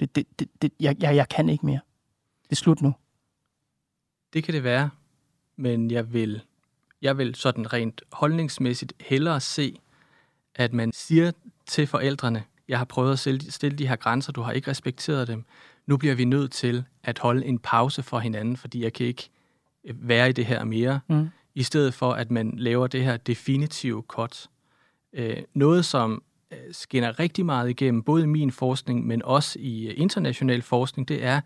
Det, 0.00 0.16
det, 0.16 0.38
det, 0.38 0.48
det, 0.62 0.72
jeg, 0.80 0.96
jeg, 1.02 1.16
jeg 1.16 1.28
kan 1.28 1.48
ikke 1.48 1.66
mere. 1.66 1.80
Det 2.42 2.52
er 2.52 2.56
slut 2.56 2.82
nu. 2.82 2.94
Det 4.32 4.44
kan 4.44 4.54
det 4.54 4.64
være, 4.64 4.90
men 5.56 5.90
jeg 5.90 6.12
vil, 6.12 6.42
jeg 7.02 7.18
vil 7.18 7.34
sådan 7.34 7.72
rent 7.72 8.02
holdningsmæssigt 8.12 8.92
hellere 9.00 9.40
se, 9.40 9.78
at 10.54 10.72
man 10.72 10.92
siger 10.92 11.32
til 11.66 11.86
forældrene, 11.86 12.44
jeg 12.68 12.78
har 12.78 12.84
prøvet 12.84 13.12
at 13.12 13.18
stille, 13.52 13.78
de 13.78 13.88
her 13.88 13.96
grænser, 13.96 14.32
du 14.32 14.40
har 14.42 14.52
ikke 14.52 14.70
respekteret 14.70 15.28
dem. 15.28 15.44
Nu 15.86 15.96
bliver 15.96 16.14
vi 16.14 16.24
nødt 16.24 16.52
til 16.52 16.84
at 17.02 17.18
holde 17.18 17.46
en 17.46 17.58
pause 17.58 18.02
for 18.02 18.18
hinanden, 18.18 18.56
fordi 18.56 18.82
jeg 18.82 18.92
kan 18.92 19.06
ikke 19.06 19.30
øh, 19.84 20.08
være 20.08 20.28
i 20.28 20.32
det 20.32 20.46
her 20.46 20.64
mere, 20.64 21.00
Mm. 21.08 21.28
i 21.54 21.62
stedet 21.62 21.94
for 21.94 22.12
at 22.12 22.30
man 22.30 22.54
laver 22.56 22.86
det 22.86 23.04
her 23.04 23.16
definitive 23.16 24.02
cut. 24.08 24.46
Øh, 25.12 25.36
noget, 25.54 25.84
som 25.84 26.22
øh, 26.50 26.58
skinner 26.72 27.18
rigtig 27.20 27.46
meget 27.46 27.70
igennem, 27.70 28.02
både 28.02 28.22
i 28.22 28.26
min 28.26 28.50
forskning, 28.52 29.06
men 29.06 29.22
også 29.22 29.58
i 29.58 29.92
international 29.92 30.62
forskning, 30.62 31.08
det 31.08 31.24
er, 31.24 31.40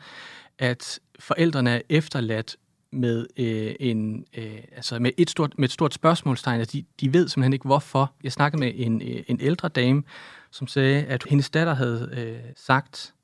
at 0.59 1.01
forældrene 1.19 1.71
er 1.71 1.81
efterladt 1.89 2.57
med 2.95 3.27
øh, 3.37 3.75
en 3.81 4.27
øh, 4.37 4.59
altså 4.73 4.99
med 4.99 5.11
et 5.17 5.31
stort 5.31 5.55
med 5.59 5.65
et 5.65 5.73
stort 5.73 5.95
spørgsmålstegn. 5.95 6.59
Altså 6.59 6.77
de, 6.77 6.85
de 7.01 7.13
ved 7.13 7.29
simpelthen 7.29 7.53
ikke 7.53 7.67
hvorfor. 7.67 8.15
Jeg 8.23 8.33
snakkede 8.33 8.61
med 8.61 8.73
en 8.75 9.03
øh, 9.03 9.23
en 9.29 9.41
ældre 9.41 9.69
dame, 9.69 10.03
som 10.51 10.67
sagde, 10.67 11.05
at 11.05 11.25
hendes 11.29 11.51
datter 11.51 11.75
havde 11.75 12.11
øh, 12.17 12.53
sagt, 12.57 13.15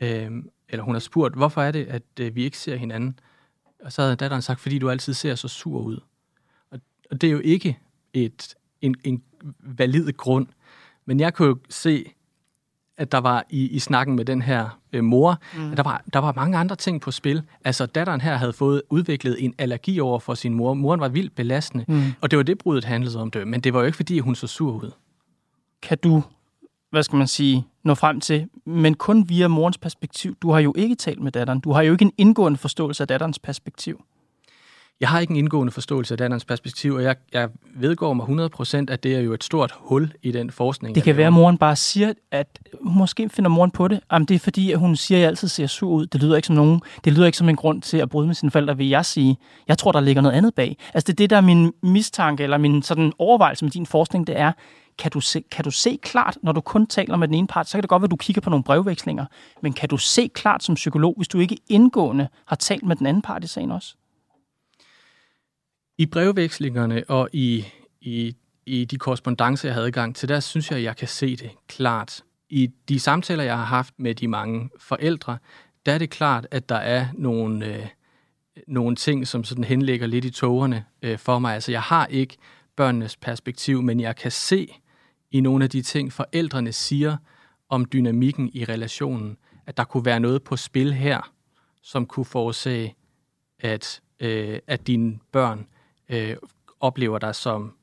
øh, 0.00 0.30
eller 0.68 0.82
hun 0.82 0.94
har 0.94 1.00
spurgt, 1.00 1.34
hvorfor 1.34 1.62
er 1.62 1.70
det, 1.70 1.86
at 1.86 2.02
øh, 2.20 2.34
vi 2.34 2.44
ikke 2.44 2.58
ser 2.58 2.76
hinanden? 2.76 3.18
Og 3.84 3.92
så 3.92 4.02
havde 4.02 4.16
datteren 4.16 4.42
sagt, 4.42 4.60
fordi 4.60 4.78
du 4.78 4.90
altid 4.90 5.14
ser 5.14 5.34
så 5.34 5.48
sur 5.48 5.80
ud. 5.80 6.00
Og, 6.70 6.80
og 7.10 7.20
det 7.20 7.26
er 7.26 7.32
jo 7.32 7.40
ikke 7.44 7.78
et 8.12 8.54
en, 8.80 8.94
en 9.04 9.22
valid 9.60 10.12
grund. 10.12 10.46
Men 11.04 11.20
jeg 11.20 11.34
kunne 11.34 11.48
jo 11.48 11.58
se, 11.68 12.12
at 13.00 13.12
der 13.12 13.18
var 13.18 13.44
i, 13.50 13.68
i 13.68 13.78
snakken 13.78 14.16
med 14.16 14.24
den 14.24 14.42
her 14.42 14.78
øh, 14.92 15.04
mor, 15.04 15.38
mm. 15.56 15.70
at 15.70 15.76
der 15.76 15.82
var, 15.82 16.02
der 16.12 16.18
var 16.18 16.32
mange 16.36 16.58
andre 16.58 16.76
ting 16.76 17.00
på 17.00 17.10
spil. 17.10 17.42
Altså, 17.64 17.86
datteren 17.86 18.20
her 18.20 18.36
havde 18.36 18.52
fået 18.52 18.82
udviklet 18.90 19.44
en 19.44 19.54
allergi 19.58 20.00
over 20.00 20.18
for 20.18 20.34
sin 20.34 20.54
mor. 20.54 20.74
Moren 20.74 21.00
var 21.00 21.08
vildt 21.08 21.34
belastende, 21.34 21.84
mm. 21.88 22.02
og 22.20 22.30
det 22.30 22.36
var 22.36 22.42
det, 22.42 22.58
brudet 22.58 22.84
handlede 22.84 23.20
om 23.20 23.30
det. 23.30 23.48
Men 23.48 23.60
det 23.60 23.74
var 23.74 23.80
jo 23.80 23.86
ikke, 23.86 23.96
fordi 23.96 24.18
hun 24.18 24.34
så 24.34 24.46
sur 24.46 24.72
ud. 24.72 24.90
Kan 25.82 25.98
du, 25.98 26.22
hvad 26.90 27.02
skal 27.02 27.16
man 27.16 27.26
sige, 27.26 27.66
nå 27.84 27.94
frem 27.94 28.20
til, 28.20 28.48
men 28.66 28.94
kun 28.94 29.28
via 29.28 29.48
morens 29.48 29.78
perspektiv. 29.78 30.36
Du 30.42 30.50
har 30.50 30.60
jo 30.60 30.72
ikke 30.76 30.94
talt 30.94 31.22
med 31.22 31.32
datteren. 31.32 31.60
Du 31.60 31.72
har 31.72 31.82
jo 31.82 31.92
ikke 31.92 32.04
en 32.04 32.12
indgående 32.18 32.58
forståelse 32.58 33.02
af 33.04 33.08
datterens 33.08 33.38
perspektiv. 33.38 34.04
Jeg 35.00 35.08
har 35.08 35.20
ikke 35.20 35.30
en 35.30 35.36
indgående 35.36 35.72
forståelse 35.72 36.14
af 36.14 36.18
datterens 36.18 36.44
perspektiv, 36.44 36.94
og 36.94 37.02
jeg, 37.02 37.16
jeg 37.32 37.48
vedgår 37.74 38.12
mig 38.12 38.26
100%, 38.26 38.84
at 38.88 39.02
det 39.02 39.16
er 39.16 39.20
jo 39.20 39.32
et 39.32 39.44
stort 39.44 39.74
hul 39.76 40.12
i 40.22 40.32
den 40.32 40.50
forskning. 40.50 40.94
Det 40.94 41.02
kan 41.02 41.16
være, 41.16 41.26
at 41.26 41.32
moren 41.32 41.58
bare 41.58 41.76
siger, 41.76 42.12
at 42.30 42.58
måske 42.80 43.28
finder 43.28 43.48
moren 43.48 43.70
på 43.70 43.88
det. 43.88 44.00
Jamen, 44.12 44.26
det 44.26 44.34
er 44.34 44.38
fordi, 44.38 44.72
at 44.72 44.78
hun 44.78 44.96
siger, 44.96 45.18
at 45.18 45.20
jeg 45.20 45.28
altid 45.28 45.48
ser 45.48 45.66
sur 45.66 45.90
ud. 45.90 46.06
Det 46.06 46.22
lyder 46.22 46.36
ikke 46.36 46.46
som 46.46 46.56
nogen. 46.56 46.80
Det 47.04 47.12
lyder 47.12 47.26
ikke 47.26 47.38
som 47.38 47.48
en 47.48 47.56
grund 47.56 47.82
til 47.82 47.96
at 47.96 48.10
bryde 48.10 48.26
med 48.26 48.34
sine 48.34 48.50
forældre, 48.50 48.76
vil 48.76 48.88
jeg 48.88 49.04
sige. 49.04 49.36
Jeg 49.68 49.78
tror, 49.78 49.92
der 49.92 50.00
ligger 50.00 50.22
noget 50.22 50.36
andet 50.36 50.54
bag. 50.54 50.76
Altså, 50.94 51.06
det 51.06 51.12
er 51.12 51.16
det, 51.16 51.30
der 51.30 51.36
er 51.36 51.40
min 51.40 51.72
mistanke, 51.82 52.42
eller 52.42 52.58
min 52.58 52.82
sådan 52.82 53.12
overvejelse 53.18 53.64
med 53.64 53.72
din 53.72 53.86
forskning, 53.86 54.26
det 54.26 54.38
er, 54.38 54.52
kan 54.98 55.10
du, 55.10 55.20
se, 55.20 55.44
kan 55.50 55.64
du 55.64 55.70
se 55.70 55.98
klart, 56.02 56.38
når 56.42 56.52
du 56.52 56.60
kun 56.60 56.86
taler 56.86 57.16
med 57.16 57.28
den 57.28 57.34
ene 57.34 57.46
part, 57.46 57.68
så 57.68 57.72
kan 57.72 57.82
det 57.82 57.88
godt 57.88 58.02
være, 58.02 58.06
at 58.06 58.10
du 58.10 58.16
kigger 58.16 58.42
på 58.42 58.50
nogle 58.50 58.64
brevvekslinger, 58.64 59.26
men 59.62 59.72
kan 59.72 59.88
du 59.88 59.96
se 59.96 60.30
klart 60.34 60.62
som 60.62 60.74
psykolog, 60.74 61.14
hvis 61.16 61.28
du 61.28 61.38
ikke 61.38 61.56
indgående 61.68 62.28
har 62.46 62.56
talt 62.56 62.86
med 62.86 62.96
den 62.96 63.06
anden 63.06 63.22
part 63.22 63.44
i 63.44 63.46
sagen 63.46 63.70
også? 63.70 63.94
I 66.00 66.06
brevvekslingerne 66.06 67.04
og 67.08 67.28
i, 67.32 67.64
i, 68.00 68.36
i 68.66 68.84
de 68.84 68.98
korrespondencer, 68.98 69.68
jeg 69.68 69.74
havde 69.74 69.86
adgang 69.86 70.16
til, 70.16 70.28
der 70.28 70.40
synes 70.40 70.70
jeg, 70.70 70.78
at 70.78 70.84
jeg 70.84 70.96
kan 70.96 71.08
se 71.08 71.36
det 71.36 71.50
klart. 71.68 72.24
I 72.48 72.70
de 72.88 73.00
samtaler, 73.00 73.44
jeg 73.44 73.56
har 73.56 73.64
haft 73.64 73.94
med 73.98 74.14
de 74.14 74.28
mange 74.28 74.70
forældre, 74.78 75.38
der 75.86 75.92
er 75.92 75.98
det 75.98 76.10
klart, 76.10 76.46
at 76.50 76.68
der 76.68 76.76
er 76.76 77.06
nogle, 77.14 77.66
øh, 77.66 77.86
nogle 78.66 78.96
ting, 78.96 79.26
som 79.26 79.44
sådan 79.44 79.64
henlægger 79.64 80.06
lidt 80.06 80.24
i 80.24 80.30
togerne 80.30 80.84
øh, 81.02 81.18
for 81.18 81.38
mig. 81.38 81.54
Altså, 81.54 81.72
jeg 81.72 81.82
har 81.82 82.06
ikke 82.06 82.36
børnenes 82.76 83.16
perspektiv, 83.16 83.82
men 83.82 84.00
jeg 84.00 84.16
kan 84.16 84.30
se 84.30 84.68
i 85.30 85.40
nogle 85.40 85.64
af 85.64 85.70
de 85.70 85.82
ting, 85.82 86.12
forældrene 86.12 86.72
siger 86.72 87.16
om 87.68 87.84
dynamikken 87.92 88.50
i 88.54 88.64
relationen, 88.64 89.36
at 89.66 89.76
der 89.76 89.84
kunne 89.84 90.04
være 90.04 90.20
noget 90.20 90.42
på 90.42 90.56
spil 90.56 90.92
her, 90.92 91.32
som 91.82 92.06
kunne 92.06 92.26
forårsage, 92.26 92.94
at, 93.58 94.00
øh, 94.20 94.58
at 94.66 94.86
dine 94.86 95.18
børn 95.32 95.66
øh, 96.10 96.36
oplever 96.80 97.18
dig 97.18 97.34
som 97.34 97.74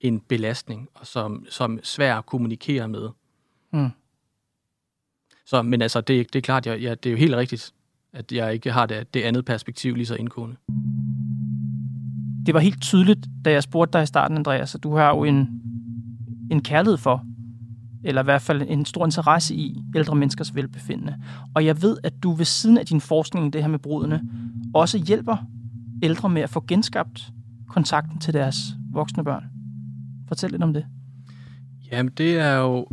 en 0.00 0.20
belastning, 0.20 0.88
og 0.94 1.06
som, 1.06 1.46
som 1.48 1.80
svær 1.82 2.16
at 2.16 2.26
kommunikere 2.26 2.88
med. 2.88 3.08
Mm. 3.72 3.90
Så, 5.46 5.62
men 5.62 5.82
altså, 5.82 6.00
det, 6.00 6.32
det 6.32 6.38
er 6.38 6.42
klart, 6.42 6.66
jeg, 6.66 6.82
jeg, 6.82 7.04
det 7.04 7.10
er 7.10 7.12
jo 7.12 7.18
helt 7.18 7.34
rigtigt, 7.34 7.74
at 8.12 8.32
jeg 8.32 8.54
ikke 8.54 8.72
har 8.72 8.86
det, 8.86 9.14
det 9.14 9.22
andet 9.22 9.44
perspektiv 9.44 9.94
lige 9.94 10.06
så 10.06 10.14
indgående. 10.14 10.56
det 12.46 12.54
var 12.54 12.60
helt 12.60 12.82
tydeligt, 12.82 13.26
da 13.44 13.52
jeg 13.52 13.62
spurgte 13.62 13.98
dig 13.98 14.02
i 14.02 14.06
starten, 14.06 14.36
Andreas, 14.36 14.74
at 14.74 14.82
du 14.82 14.96
har 14.96 15.08
jo 15.08 15.24
en, 15.24 15.62
en 16.50 16.62
kærlighed 16.62 16.96
for, 16.96 17.24
eller 18.04 18.22
i 18.22 18.24
hvert 18.24 18.42
fald 18.42 18.62
en 18.68 18.84
stor 18.84 19.04
interesse 19.04 19.54
i 19.54 19.82
ældre 19.96 20.14
menneskers 20.14 20.54
velbefindende. 20.54 21.16
Og 21.54 21.64
jeg 21.66 21.82
ved, 21.82 21.96
at 22.02 22.22
du 22.22 22.32
ved 22.32 22.44
siden 22.44 22.78
af 22.78 22.86
din 22.86 23.00
forskning 23.00 23.46
i 23.46 23.50
det 23.50 23.62
her 23.62 23.68
med 23.68 23.78
brudene, 23.78 24.22
også 24.74 24.98
hjælper 24.98 25.36
ældre 26.02 26.28
med 26.28 26.42
at 26.42 26.50
få 26.50 26.64
genskabt 26.68 27.32
kontakten 27.70 28.18
til 28.18 28.34
deres 28.34 28.56
voksne 28.92 29.24
børn. 29.24 29.44
Fortæl 30.28 30.50
lidt 30.50 30.62
om 30.62 30.72
det. 30.72 30.86
Jamen, 31.92 32.12
det 32.18 32.38
er 32.38 32.56
jo, 32.56 32.86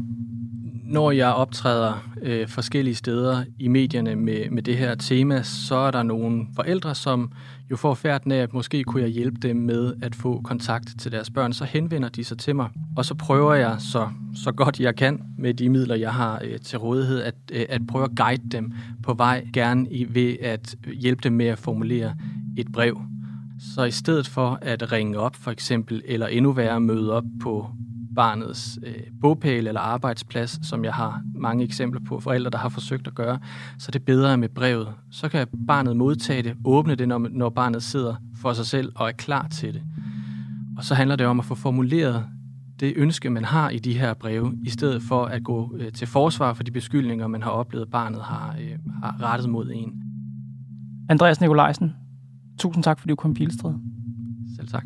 når 0.84 1.12
jeg 1.12 1.34
optræder 1.34 2.10
øh, 2.22 2.48
forskellige 2.48 2.96
steder 2.96 3.44
i 3.60 3.68
medierne 3.68 4.16
med, 4.16 4.50
med 4.50 4.64
det 4.64 4.78
her 4.78 4.96
tema, 4.96 5.44
så 5.44 5.76
er 5.76 5.92
der 5.92 6.04
nogle 6.04 6.48
forældre, 6.56 6.96
som 6.96 7.32
jo 7.72 7.76
får 7.76 7.94
færden 7.94 8.32
af, 8.32 8.38
at 8.38 8.54
måske 8.54 8.84
kunne 8.84 9.02
jeg 9.02 9.10
hjælpe 9.10 9.38
dem 9.48 9.56
med 9.56 9.94
at 10.02 10.16
få 10.16 10.42
kontakt 10.42 11.00
til 11.00 11.12
deres 11.12 11.30
børn. 11.30 11.54
Så 11.54 11.66
henvender 11.66 12.10
de 12.10 12.24
sig 12.24 12.38
til 12.38 12.56
mig, 12.56 12.70
og 12.98 13.06
så 13.06 13.16
prøver 13.16 13.54
jeg 13.54 13.76
så, 13.80 14.10
så 14.36 14.52
godt 14.52 14.80
jeg 14.80 14.96
kan 14.96 15.22
med 15.38 15.54
de 15.54 15.70
midler, 15.70 15.96
jeg 15.96 16.14
har 16.14 16.42
øh, 16.44 16.60
til 16.60 16.80
rådighed, 16.80 17.22
at, 17.22 17.36
øh, 17.52 17.66
at 17.70 17.82
prøve 17.88 18.04
at 18.06 18.16
guide 18.16 18.50
dem 18.50 18.74
på 19.04 19.14
vej, 19.14 19.48
gerne 19.54 19.92
i, 19.92 20.16
ved 20.16 20.36
at 20.42 20.76
hjælpe 20.94 21.22
dem 21.24 21.34
med 21.34 21.46
at 21.46 21.60
formulere 21.60 22.16
et 22.58 22.72
brev. 22.72 23.02
Så 23.60 23.84
i 23.84 23.92
stedet 23.92 24.28
for 24.28 24.60
at 24.62 24.92
ringe 24.92 25.20
op 25.20 25.36
for 25.36 25.52
eksempel, 25.52 26.02
eller 26.06 26.28
endnu 26.28 26.52
værre 26.52 26.80
møde 26.80 27.14
op 27.14 27.24
på 27.42 27.68
barnets 28.16 28.80
øh, 28.84 28.96
bogpæl 29.22 29.68
eller 29.68 29.82
arbejdsplads, 29.82 30.68
som 30.68 30.86
jeg 30.86 30.94
har 30.94 31.22
mange 31.36 31.64
eksempler 31.64 32.02
på 32.08 32.20
forældre, 32.20 32.50
der 32.50 32.58
har 32.58 32.70
forsøgt 32.70 33.08
at 33.08 33.16
gøre, 33.16 33.40
så 33.80 33.92
det 33.92 34.00
er 34.00 34.06
bedre 34.06 34.38
med 34.38 34.50
brevet. 34.50 34.88
Så 35.12 35.30
kan 35.30 35.48
barnet 35.68 35.98
modtage 35.98 36.44
det, 36.44 36.56
åbne 36.66 36.96
det, 36.96 37.08
når, 37.08 37.28
når 37.32 37.50
barnet 37.50 37.84
sidder 37.84 38.16
for 38.42 38.54
sig 38.54 38.66
selv 38.66 38.92
og 38.96 39.08
er 39.08 39.12
klar 39.12 39.48
til 39.48 39.74
det. 39.74 39.82
Og 40.78 40.84
så 40.84 40.96
handler 40.96 41.16
det 41.16 41.28
om 41.28 41.40
at 41.40 41.46
få 41.46 41.56
formuleret 41.56 42.26
det 42.80 42.94
ønske, 42.96 43.30
man 43.30 43.46
har 43.46 43.70
i 43.70 43.80
de 43.80 43.98
her 43.98 44.14
breve, 44.14 44.54
i 44.64 44.70
stedet 44.70 45.02
for 45.02 45.26
at 45.26 45.44
gå 45.44 45.76
øh, 45.80 45.92
til 45.92 46.08
forsvar 46.08 46.54
for 46.54 46.64
de 46.64 46.72
beskyldninger, 46.72 47.28
man 47.28 47.44
har 47.44 47.52
oplevet, 47.52 47.90
barnet 47.92 48.22
har, 48.22 48.56
øh, 48.62 48.78
har 49.04 49.22
rettet 49.22 49.50
mod 49.50 49.72
en. 49.74 49.94
Andreas 51.10 51.42
Nikolajsen, 51.42 51.96
tusind 52.58 52.84
tak, 52.84 53.00
fordi 53.00 53.10
du 53.10 53.16
kom 53.16 53.34
Pilestred. 53.34 53.74
Selv 54.56 54.68
tak. 54.68 54.86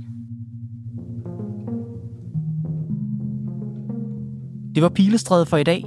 Det 4.75 4.83
var 4.83 4.89
Pilestræde 4.89 5.45
for 5.45 5.57
i 5.57 5.63
dag. 5.63 5.85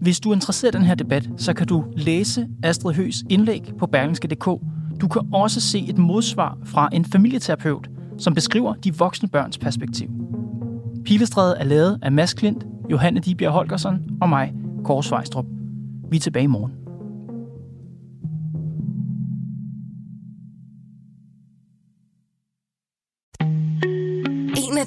Hvis 0.00 0.20
du 0.20 0.30
er 0.30 0.34
interesseret 0.34 0.74
i 0.74 0.78
den 0.78 0.86
her 0.86 0.94
debat, 0.94 1.30
så 1.36 1.54
kan 1.54 1.66
du 1.66 1.84
læse 1.96 2.48
Astrid 2.62 2.94
Høs 2.94 3.24
indlæg 3.30 3.72
på 3.78 3.86
berlingske.dk. 3.86 4.44
Du 5.00 5.08
kan 5.08 5.22
også 5.32 5.60
se 5.60 5.84
et 5.88 5.98
modsvar 5.98 6.58
fra 6.64 6.88
en 6.92 7.04
familieterapeut, 7.04 7.90
som 8.18 8.34
beskriver 8.34 8.74
de 8.74 8.96
voksne 8.96 9.28
børns 9.28 9.58
perspektiv. 9.58 10.08
Pilestræde 11.04 11.56
er 11.58 11.64
lavet 11.64 11.98
af 12.02 12.12
Mads 12.12 12.34
Klint, 12.34 12.66
Johanne 12.90 13.20
Dibjerg 13.20 13.52
Holgersen 13.52 13.98
og 14.20 14.28
mig, 14.28 14.54
Kåre 14.84 15.02
Svejstrup. 15.02 15.46
Vi 16.10 16.16
er 16.16 16.20
tilbage 16.20 16.44
i 16.44 16.46
morgen. 16.46 16.79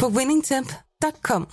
på 0.00 0.08
winningtemp.com. 0.08 1.46